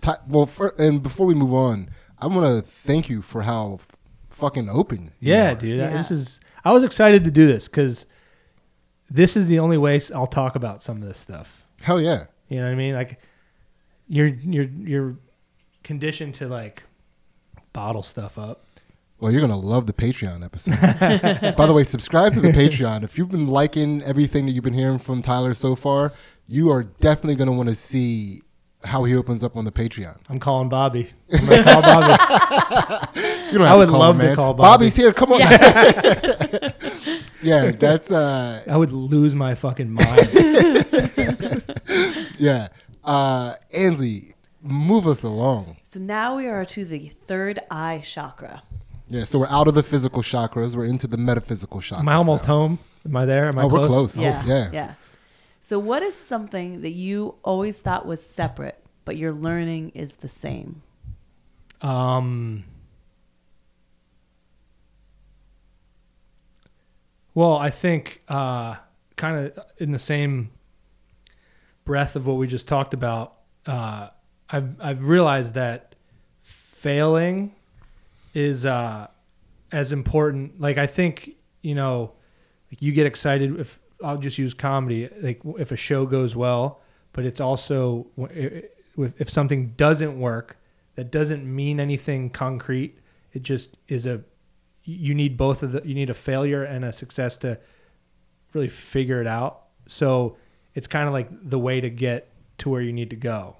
[0.00, 3.74] Ty- well, for, and before we move on, I want to thank you for how
[3.80, 3.88] f-
[4.30, 5.10] fucking open.
[5.18, 5.54] you Yeah, are.
[5.56, 5.78] dude.
[5.78, 5.90] Yeah.
[5.96, 6.40] This is.
[6.66, 8.06] I was excited to do this because
[9.08, 11.64] this is the only way I'll talk about some of this stuff.
[11.80, 12.24] Hell yeah.
[12.48, 12.92] You know what I mean?
[12.92, 13.20] Like
[14.08, 15.16] you're you're you're
[15.84, 16.82] conditioned to like
[17.72, 18.64] bottle stuff up.
[19.20, 21.54] Well, you're gonna love the Patreon episode.
[21.56, 23.04] By the way, subscribe to the Patreon.
[23.04, 26.14] If you've been liking everything that you've been hearing from Tyler so far,
[26.48, 28.42] you are definitely gonna want to see
[28.86, 30.16] how he opens up on the Patreon.
[30.28, 31.08] I'm calling Bobby.
[31.32, 32.16] I'm gonna call Bobby.
[33.46, 34.34] You don't I have would to call love him, to man.
[34.36, 34.66] call Bobby.
[34.86, 35.12] Bobby's here.
[35.12, 35.38] Come on.
[37.42, 40.28] yeah, that's uh, I would lose my fucking mind.
[42.38, 42.68] yeah.
[43.04, 45.76] Uh, Ansley, move us along.
[45.84, 48.62] So now we are to the third eye chakra.
[49.08, 50.74] Yeah, so we're out of the physical chakras.
[50.74, 52.00] We're into the metaphysical chakras.
[52.00, 52.54] Am I almost now.
[52.54, 52.78] home?
[53.04, 53.46] Am I there?
[53.46, 54.14] Am I Oh, we're close?
[54.14, 54.16] close.
[54.18, 54.44] Yeah.
[54.44, 54.70] yeah.
[54.72, 54.94] Yeah.
[55.60, 60.28] So what is something that you always thought was separate, but you're learning is the
[60.28, 60.82] same?
[61.80, 62.64] Um.
[67.34, 68.76] Well, I think uh,
[69.16, 70.50] kind of in the same
[71.84, 73.34] breath of what we just talked about,
[73.66, 74.08] uh,
[74.48, 75.94] I've I've realized that
[76.42, 77.54] failing
[78.32, 79.08] is uh,
[79.72, 80.60] as important.
[80.60, 81.30] Like I think
[81.62, 82.12] you know,
[82.70, 85.08] like you get excited if I'll just use comedy.
[85.20, 86.80] Like if a show goes well,
[87.12, 88.64] but it's also if
[88.96, 90.58] if something doesn't work,
[90.96, 92.98] that doesn't mean anything concrete.
[93.32, 94.22] It just is a
[94.84, 97.58] you need both of the you need a failure and a success to
[98.52, 99.64] really figure it out.
[99.86, 100.36] So
[100.74, 102.28] it's kind of like the way to get
[102.58, 103.56] to where you need to go.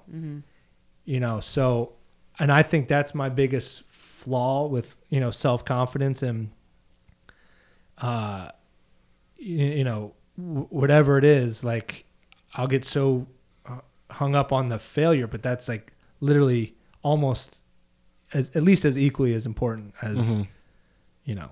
[1.05, 1.93] You know, so
[2.39, 6.51] and I think that's my biggest flaw with you know self confidence and
[7.99, 8.49] uh
[9.37, 12.05] you, you know w- whatever it is like
[12.55, 13.27] I'll get so
[13.65, 13.79] uh,
[14.09, 17.61] hung up on the failure, but that's like literally almost
[18.33, 20.47] as at least as equally as important as Mhm.
[21.25, 21.51] you know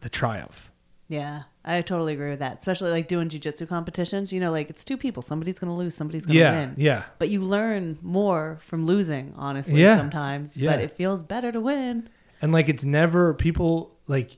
[0.00, 0.70] the triumph.
[1.10, 2.58] Yeah, I totally agree with that.
[2.58, 4.30] Especially like doing jujitsu competitions.
[4.30, 5.22] You know, like it's two people.
[5.22, 5.94] Somebody's going to lose.
[5.94, 6.74] Somebody's going to Yeah, win.
[6.76, 10.58] yeah, But you learn more from losing, honestly, Yeah, sometimes.
[10.58, 10.70] yeah.
[10.72, 12.08] But it feels better to win.
[12.42, 14.36] and like it's never people like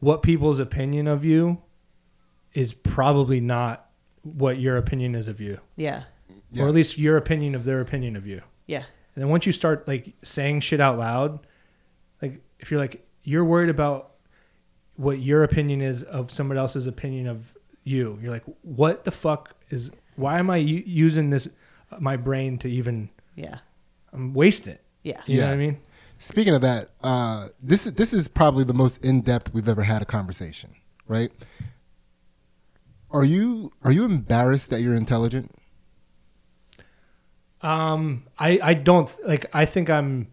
[0.00, 1.58] what people's opinion of you
[2.54, 3.90] is probably not
[4.22, 6.04] what your opinion is of you, Yeah.
[6.52, 6.64] Yeah.
[6.64, 8.40] or at least your opinion of their opinion of you.
[8.66, 8.84] Yeah.
[9.14, 11.40] And then once you start like saying shit out loud,
[12.22, 14.12] like if you're like you're worried about
[14.96, 17.52] what your opinion is of somebody else's opinion of
[17.84, 19.90] you, you're like, what the fuck is?
[20.16, 21.48] Why am I u- using this
[21.98, 23.10] my brain to even?
[23.34, 23.58] Yeah.
[24.12, 24.84] I'm wasting it.
[25.02, 25.20] Yeah.
[25.26, 25.48] You know Yeah.
[25.48, 25.78] what I mean?
[26.18, 29.82] Speaking of that, uh, this is this is probably the most in depth we've ever
[29.82, 30.70] had a conversation,
[31.08, 31.30] right?
[33.14, 35.54] Are you are you embarrassed that you're intelligent?
[37.62, 39.46] Um, I I don't like.
[39.54, 40.26] I think I'm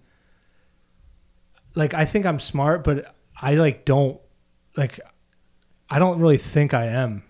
[1.76, 4.20] like I think I'm smart, but I like don't
[4.76, 5.00] like.
[5.92, 7.24] I don't really think I am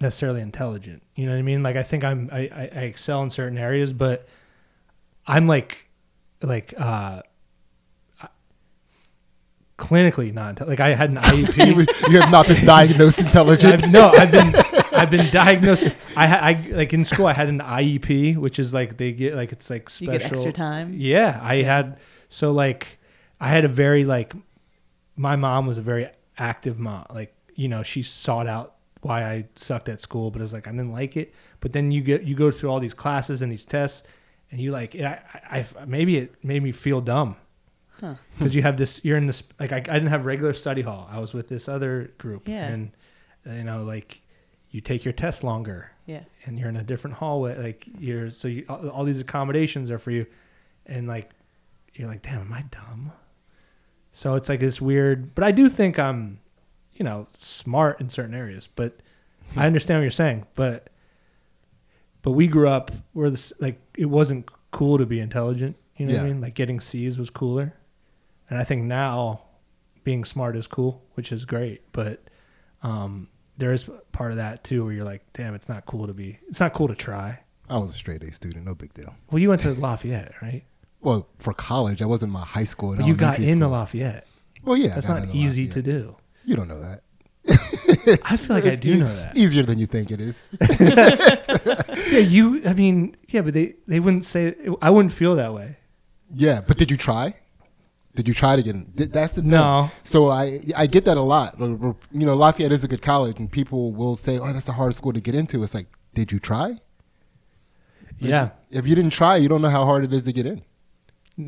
[0.00, 1.02] necessarily intelligent.
[1.16, 1.64] You know what I mean?
[1.64, 4.28] Like I think I'm I, I, I excel in certain areas, but
[5.26, 5.88] I'm like
[6.42, 7.22] like uh
[9.78, 12.10] clinically not like I had an IEP.
[12.10, 13.84] you have not been diagnosed intelligent.
[13.84, 14.54] I've, no, I've been
[14.92, 15.94] I've been diagnosed.
[16.16, 17.26] I, ha- I like in school.
[17.26, 20.22] I had an IEP, which is like they get like it's like You special get
[20.32, 20.94] extra time.
[20.96, 21.98] Yeah, I had
[22.28, 22.98] so like
[23.40, 24.34] I had a very like
[25.16, 26.08] my mom was a very
[26.38, 27.06] active mom.
[27.12, 30.66] Like you know she sought out why I sucked at school, but it was like
[30.66, 31.34] I didn't like it.
[31.60, 34.06] But then you get you go through all these classes and these tests,
[34.50, 35.20] and you like I,
[35.50, 37.36] I, I maybe it made me feel dumb
[38.00, 38.14] Huh.
[38.36, 41.08] because you have this you're in this like I, I didn't have regular study hall.
[41.10, 42.46] I was with this other group.
[42.48, 42.66] Yeah.
[42.66, 42.92] and
[43.46, 44.20] uh, you know like
[44.70, 45.90] you take your test longer.
[46.06, 46.22] Yeah.
[46.44, 49.98] and you're in a different hallway like you're so you all, all these accommodations are
[49.98, 50.26] for you.
[50.86, 51.30] And like
[51.94, 53.12] you're like damn am i dumb?
[54.12, 56.38] So it's like this weird but i do think i'm
[56.94, 58.98] you know smart in certain areas but
[59.52, 59.58] hmm.
[59.58, 60.88] i understand what you're saying but
[62.22, 66.14] but we grew up where this like it wasn't cool to be intelligent you know
[66.14, 66.40] what i mean?
[66.40, 67.74] Like getting c's was cooler
[68.50, 69.42] and I think now
[70.04, 71.82] being smart is cool, which is great.
[71.92, 72.22] But
[72.82, 73.28] um,
[73.58, 76.38] there is part of that too where you're like, damn, it's not cool to be.
[76.48, 77.40] It's not cool to try.
[77.68, 79.12] I was a straight A student, no big deal.
[79.30, 80.62] Well, you went to Lafayette, right?
[81.02, 82.88] Well, for college, I wasn't my high school.
[82.90, 83.68] And But you got into school.
[83.68, 84.26] Lafayette.
[84.64, 85.72] Well, yeah, I not easy Lafayette.
[85.74, 86.16] to do.
[86.44, 87.02] You don't know that.
[88.24, 89.36] I feel like I do e- know that.
[89.36, 90.50] Easier than you think it is.
[92.10, 92.62] Yeah, you.
[92.66, 94.54] I mean, yeah, but they they wouldn't say.
[94.82, 95.76] I wouldn't feel that way.
[96.34, 97.34] yeah, but did you try?
[98.16, 98.90] Did you try to get in?
[98.96, 99.50] That's the thing.
[99.50, 99.90] No.
[100.02, 101.58] So I I get that a lot.
[101.58, 104.98] You know, Lafayette is a good college, and people will say, "Oh, that's the hardest
[104.98, 106.74] school to get into." It's like, did you try?
[108.18, 108.50] Yeah.
[108.70, 110.62] If you didn't try, you don't know how hard it is to get in,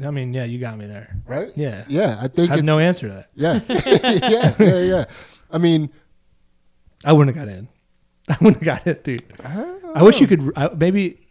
[0.06, 1.16] I mean, yeah, you got me there.
[1.26, 1.48] right?
[1.56, 1.84] Yeah.
[1.88, 3.30] Yeah, I I think have it's no answer to that.
[3.34, 3.60] yeah,
[4.28, 5.04] yeah, yeah, yeah.
[5.50, 5.88] I mean,
[7.04, 7.68] I wouldn't have got in.
[8.28, 9.22] I wouldn't have got it, dude.
[9.94, 10.52] I wish you could.
[10.56, 11.26] I, maybe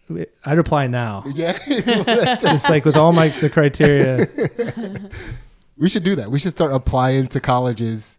[0.46, 1.24] I'd apply now.
[1.34, 1.58] yeah.
[2.40, 4.26] Just like with all my the criteria.
[5.78, 6.32] we should do that.
[6.32, 8.18] We should start applying to colleges,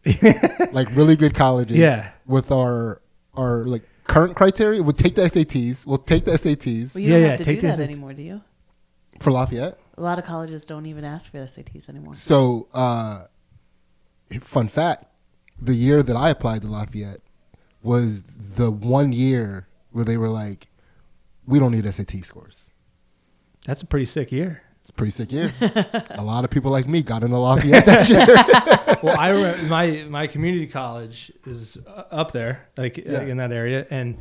[0.73, 1.79] like really good colleges.
[1.79, 2.11] Yeah.
[2.27, 3.01] With our
[3.35, 5.87] our like current criteria, we'll take the SATs.
[5.87, 7.89] We'll take the SATs Well, you Yeah, don't yeah, have to take do that this-
[7.89, 8.43] anymore, do you?
[9.21, 9.79] for Lafayette.
[9.97, 12.15] A lot of colleges don't even ask for SATs anymore.
[12.15, 13.25] So, uh,
[14.41, 15.05] fun fact:
[15.61, 17.21] the year that I applied to Lafayette
[17.83, 20.69] was the one year where they were like,
[21.49, 22.71] "We don't need SAT scores."
[23.67, 24.63] That's a pretty sick year.
[24.83, 25.53] It's a pretty sick year.
[26.11, 28.27] a lot of people like me got into Lafayette that year.
[29.03, 33.21] well, I remember my my community college is uh, up there, like uh, Yeah.
[33.23, 34.17] in that area, and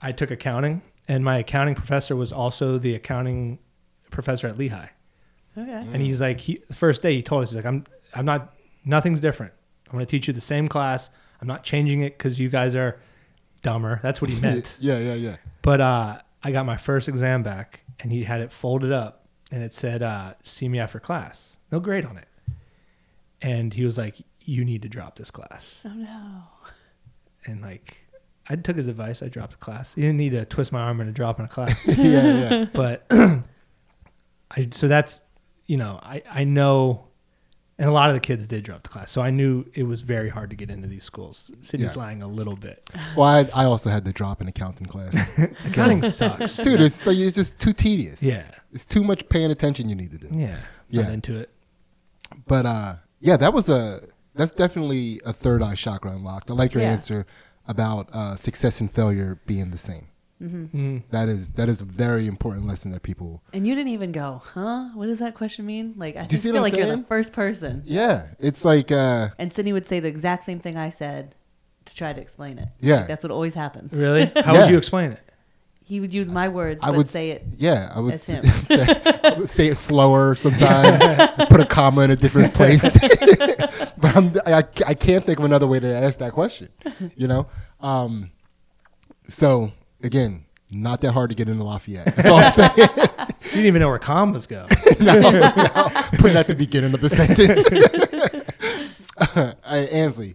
[0.00, 3.58] I took accounting, and my accounting professor was also the accounting
[4.10, 4.88] professor at Lehigh,
[5.56, 5.72] Okay.
[5.92, 7.84] and he's like, he, the first day he told us, he's like, I'm
[8.14, 8.54] I'm not,
[8.84, 9.52] nothing's different.
[9.86, 11.10] I'm going to teach you the same class.
[11.40, 12.98] I'm not changing it because you guys are
[13.62, 14.00] dumber.
[14.02, 14.76] That's what he meant.
[14.80, 15.36] yeah, yeah, yeah.
[15.62, 19.62] But uh, I got my first exam back, and he had it folded up, and
[19.62, 22.28] it said, uh, "See me after class." No grade on it.
[23.40, 26.42] And he was like, "You need to drop this class." Oh no.
[27.44, 27.96] And like,
[28.48, 29.22] I took his advice.
[29.22, 29.96] I dropped the class.
[29.96, 31.94] You didn't need to twist my arm into dropping a class, yeah,
[32.50, 32.64] yeah.
[32.72, 33.06] but
[34.50, 34.68] I.
[34.70, 35.22] So that's,
[35.66, 37.08] you know, I I know,
[37.82, 40.02] and a lot of the kids did drop the class, so I knew it was
[40.02, 41.50] very hard to get into these schools.
[41.62, 42.02] Sydney's Yeah.
[42.02, 42.88] lying a little bit.
[43.16, 45.36] Well, I, I also had to drop an accounting class.
[45.66, 48.22] Accounting sucks, Dude, it's, like, it's just too tedious.
[48.22, 48.44] Yeah.
[48.72, 50.28] It's too much paying attention you need to do.
[50.30, 50.58] Yeah,
[50.90, 51.02] Yeah.
[51.02, 51.50] not into it.
[52.46, 54.00] But uh, yeah, that was a
[54.34, 56.50] that's definitely a third eye chakra unlocked.
[56.50, 56.92] I like your Yeah.
[56.92, 57.26] answer
[57.66, 60.06] about uh, success and failure being the same.
[60.42, 61.02] Mm.
[61.10, 63.42] That is that is a very important lesson that people.
[63.52, 64.88] And you didn't even go, huh?
[64.94, 65.94] What does that question mean?
[65.96, 67.82] Like, I you just see feel what I'm like you're the first person.
[67.84, 71.34] Yeah, it's like uh, And Sydney would say the exact same thing I said
[71.84, 72.68] to try to explain it.
[72.80, 72.96] Yeah.
[72.96, 73.92] Like, that's what always happens.
[73.92, 74.26] Really?
[74.44, 74.62] How Yeah.
[74.62, 75.20] would you explain it?
[75.84, 77.44] He would use my words, I but would say it.
[77.58, 78.44] Yeah, I would as say, him.
[78.64, 78.86] say,
[79.24, 80.98] I would say it slower sometimes.
[81.50, 82.98] put a comma in a different place.
[83.98, 86.68] but I'm, I I can't think of another way to ask that question.
[87.16, 87.46] You know.
[87.80, 88.30] Um,
[89.28, 89.72] so
[90.02, 92.14] again, not that hard to get into Lafayette.
[92.16, 92.72] That's all I'm saying.
[92.76, 92.86] You
[93.50, 94.66] didn't even know where commas go.
[95.00, 95.50] no, no,
[96.18, 97.70] put it at the beginning of the sentence.
[99.36, 100.34] All right, Ansley,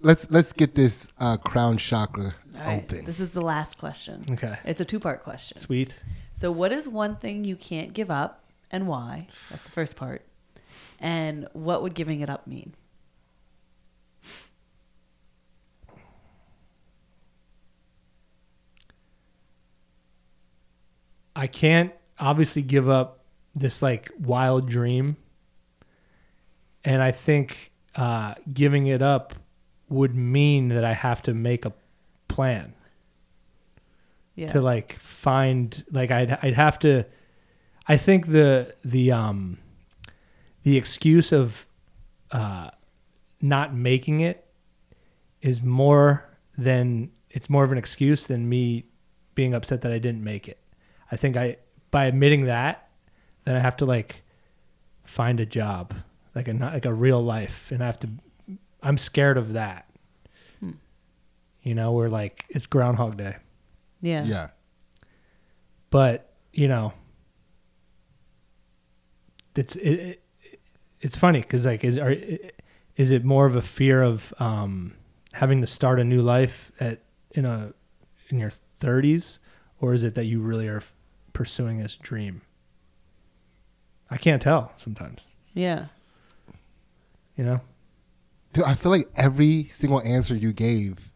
[0.00, 3.04] let's let's get this uh, crown chakra All right, open.
[3.04, 4.24] This is the last question.
[4.30, 4.56] Okay.
[4.64, 5.58] It's a two part question.
[5.58, 6.02] Sweet.
[6.32, 9.28] So, what is one thing you can't give up and why?
[9.50, 10.22] That's the first part.
[11.00, 12.74] And what would giving it up mean?
[21.38, 23.20] I can't obviously give up
[23.54, 25.16] this like wild dream.
[26.84, 29.34] And I think uh, giving it up
[29.88, 31.72] would mean that I have to make a
[32.28, 32.74] plan
[34.34, 34.48] Yeah.
[34.52, 37.04] to like find like I'd I'd have to
[37.86, 39.58] I think the the um
[40.62, 41.66] the excuse of
[42.30, 42.70] uh
[43.40, 44.44] not making it
[45.40, 46.28] is more
[46.58, 48.84] than it's more of an excuse than me
[49.34, 50.58] being upset that I didn't make it.
[51.10, 51.56] I think I
[51.90, 52.88] by admitting that
[53.44, 54.22] then I have to like
[55.04, 55.94] find a job
[56.34, 58.08] like a not like a real life and I have to
[58.82, 59.86] I'm scared of that.
[61.62, 63.36] You know, we're like it's groundhog day
[64.00, 64.24] yeah.
[64.24, 64.48] yeah,
[65.90, 66.92] but you know
[69.54, 70.24] it's it, it
[71.00, 72.14] it's funny because like is are
[72.96, 74.94] is it more of a fear of um
[75.32, 77.00] having to start a new life at
[77.32, 77.72] in a
[78.30, 79.38] in your 30s
[79.80, 80.82] or is it that you really are
[81.38, 82.40] pursuing this dream
[84.10, 85.24] i can't tell sometimes
[85.54, 85.86] Yeah.
[87.36, 87.60] you know
[88.52, 91.12] Dude, I feel like every single answer you gave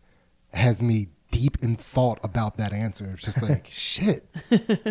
[0.53, 3.11] has me deep in thought about that answer.
[3.14, 4.29] It's just like shit.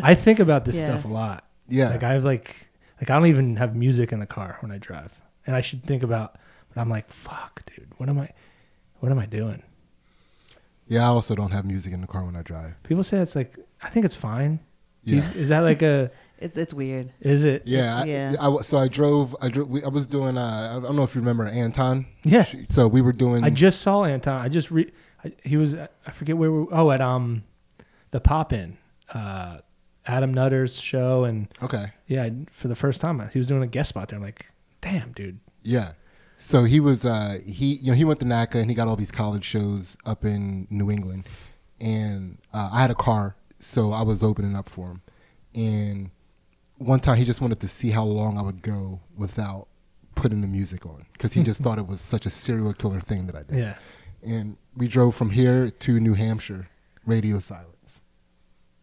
[0.04, 0.86] i think about this Yeah.
[0.86, 2.56] stuff a lot Yeah, Like I have like
[3.00, 5.12] like I don't even have music in the car when I drive,
[5.46, 6.38] and I should think about.
[6.74, 8.30] But I'm like, fuck, dude, what am I,
[9.00, 9.62] what am I doing?
[10.88, 11.04] yeah.
[11.04, 12.74] I also don't have music in the car when I drive.
[12.84, 14.60] People say it's like I think it's fine.
[15.04, 15.32] Yeah.
[15.34, 16.12] Is that like a?
[16.42, 17.14] It's it's weird.
[17.20, 17.62] Is it?
[17.68, 18.30] Yeah, I, yeah.
[18.40, 19.36] I w- so I drove.
[19.44, 19.70] I drove.
[19.70, 20.40] We, I was doing.
[20.40, 22.08] Uh, I don't know if you remember Anton.
[22.24, 22.46] Yeah.
[22.68, 23.44] So we were doing.
[23.44, 24.42] I just saw Anton.
[24.42, 24.92] I just re.
[25.24, 25.76] I, he was.
[25.76, 26.52] I forget where.
[26.52, 27.44] we were Oh, at um,
[28.10, 28.76] the pop in,
[29.14, 29.60] uh,
[30.08, 31.94] Adam Nutter's show, and okay.
[32.08, 34.18] yeah, for the first time he was doing a guest spot there.
[34.18, 34.48] I'm like,
[34.82, 35.40] damn, dude.
[35.62, 35.92] Yeah.
[36.40, 38.96] So he was uh he you know he went to NACA and he got all
[38.96, 41.28] these college shows up in New England,
[41.80, 45.02] and uh, I had a car, so I was opening up for him,
[45.56, 46.10] and
[46.78, 49.68] one time he just wanted to see how long I would go without
[50.16, 53.28] putting the music on because he just thought it was such a serial killer thing
[53.28, 53.58] that I did.
[53.58, 53.76] Yeah.
[54.24, 56.68] And we drove from here to New Hampshire,
[57.06, 58.02] radio silence.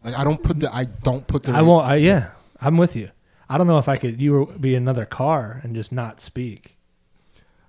[0.05, 1.87] Like I don't put the I don't put the I won't.
[1.87, 3.11] I, yeah, I'm with you.
[3.49, 4.21] I don't know if I could.
[4.21, 6.77] You would be another car and just not speak.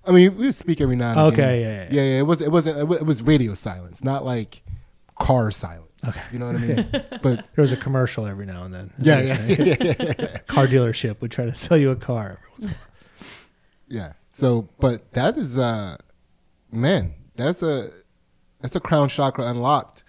[0.06, 1.88] I mean, we would speak every now and Okay, again.
[1.92, 2.18] yeah, yeah, yeah, yeah.
[2.20, 4.62] It was, it wasn't, it was radio silence, not like
[5.20, 5.86] car silence.
[6.08, 6.88] Okay, you know what I mean?
[7.22, 8.90] but There was a commercial every now and then.
[8.98, 12.38] yeah, yeah, yeah, yeah, yeah, Car dealership would try to sell you a car.
[12.38, 13.28] every once in a while.
[13.88, 14.12] yeah.
[14.30, 15.96] So, but that is, uh,
[16.72, 17.90] man, that's a
[18.60, 20.04] that's a crown chakra unlocked.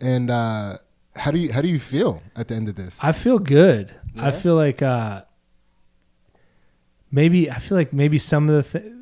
[0.00, 0.78] And uh,
[1.14, 2.98] how do you how do you feel at the end of this?
[3.02, 3.94] I feel good.
[4.16, 5.22] I feel like uh
[7.10, 8.92] maybe I feel like maybe some of the th-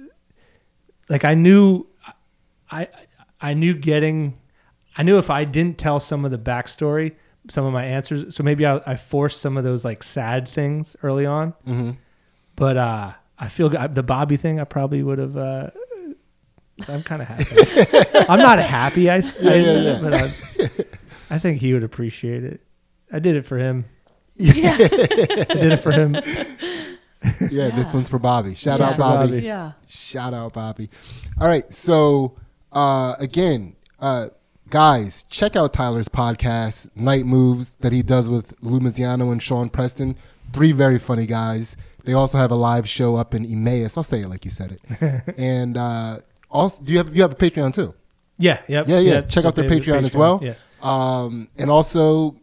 [1.08, 1.86] like I knew
[2.70, 2.88] I
[3.40, 4.36] I knew getting
[4.96, 7.14] I knew if I didn't tell some of the backstory,
[7.50, 10.96] some of my answers, so maybe I, I forced some of those like sad things
[11.02, 11.50] early on.
[11.64, 11.90] hmm
[12.56, 13.94] But uh I feel good.
[13.94, 15.36] the Bobby thing I probably would have.
[15.36, 15.70] Uh,
[16.88, 17.44] I'm kind of happy.
[18.28, 19.10] I'm not happy.
[19.10, 19.98] I, s- I- yeah, yeah.
[20.00, 20.22] but I,
[21.34, 22.62] I think he would appreciate it.
[23.12, 23.84] I did it for him.
[24.36, 24.72] Yeah.
[24.74, 26.14] I did it for him.
[27.50, 28.54] Yeah, this one's for Bobby.
[28.54, 28.90] Shout Yeah.
[28.90, 29.26] out Bobby.
[29.32, 29.42] Bobby.
[29.42, 29.72] yeah.
[29.88, 30.88] Shout out Bobby.
[31.40, 32.36] All right, so
[32.72, 34.28] uh, again, uh,
[34.70, 39.68] guys, check out Tyler's podcast, Night Moves, that he does with Lou Maziano and Sean
[39.68, 40.16] Preston.
[40.52, 41.76] Three very funny guys.
[42.04, 43.96] They also have a live show up in Emmaus.
[43.96, 45.34] I'll say it like you said it.
[45.38, 46.18] and uh,
[46.50, 47.94] also, do you have you have a Patreon too?
[48.38, 49.20] Yeah, yep, Yeah, yeah.
[49.22, 50.40] Check out their the Patreon as well.
[50.42, 50.54] Yeah.
[50.82, 52.36] Um, and also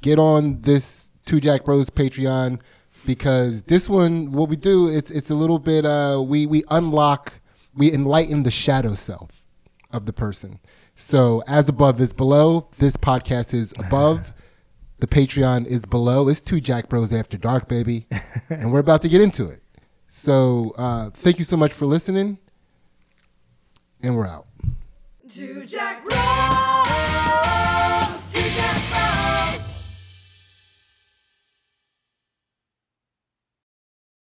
[0.00, 2.60] get on this Two Jack Bros Patreon
[3.04, 5.84] because this one, what we do, it's it's a little bit.
[5.84, 7.40] Uh, we we unlock,
[7.74, 9.46] we enlighten the shadow self
[9.90, 10.60] of the person.
[11.00, 12.68] So as above is below.
[12.76, 14.34] This podcast is above.
[14.98, 16.28] the Patreon is below.
[16.28, 18.06] It's Two Jack Bros After Dark, baby,
[18.50, 19.62] and we're about to get into it.
[20.08, 22.36] So uh, thank you so much for listening,
[24.02, 24.46] and we're out.
[25.26, 27.49] Two Jack Bros.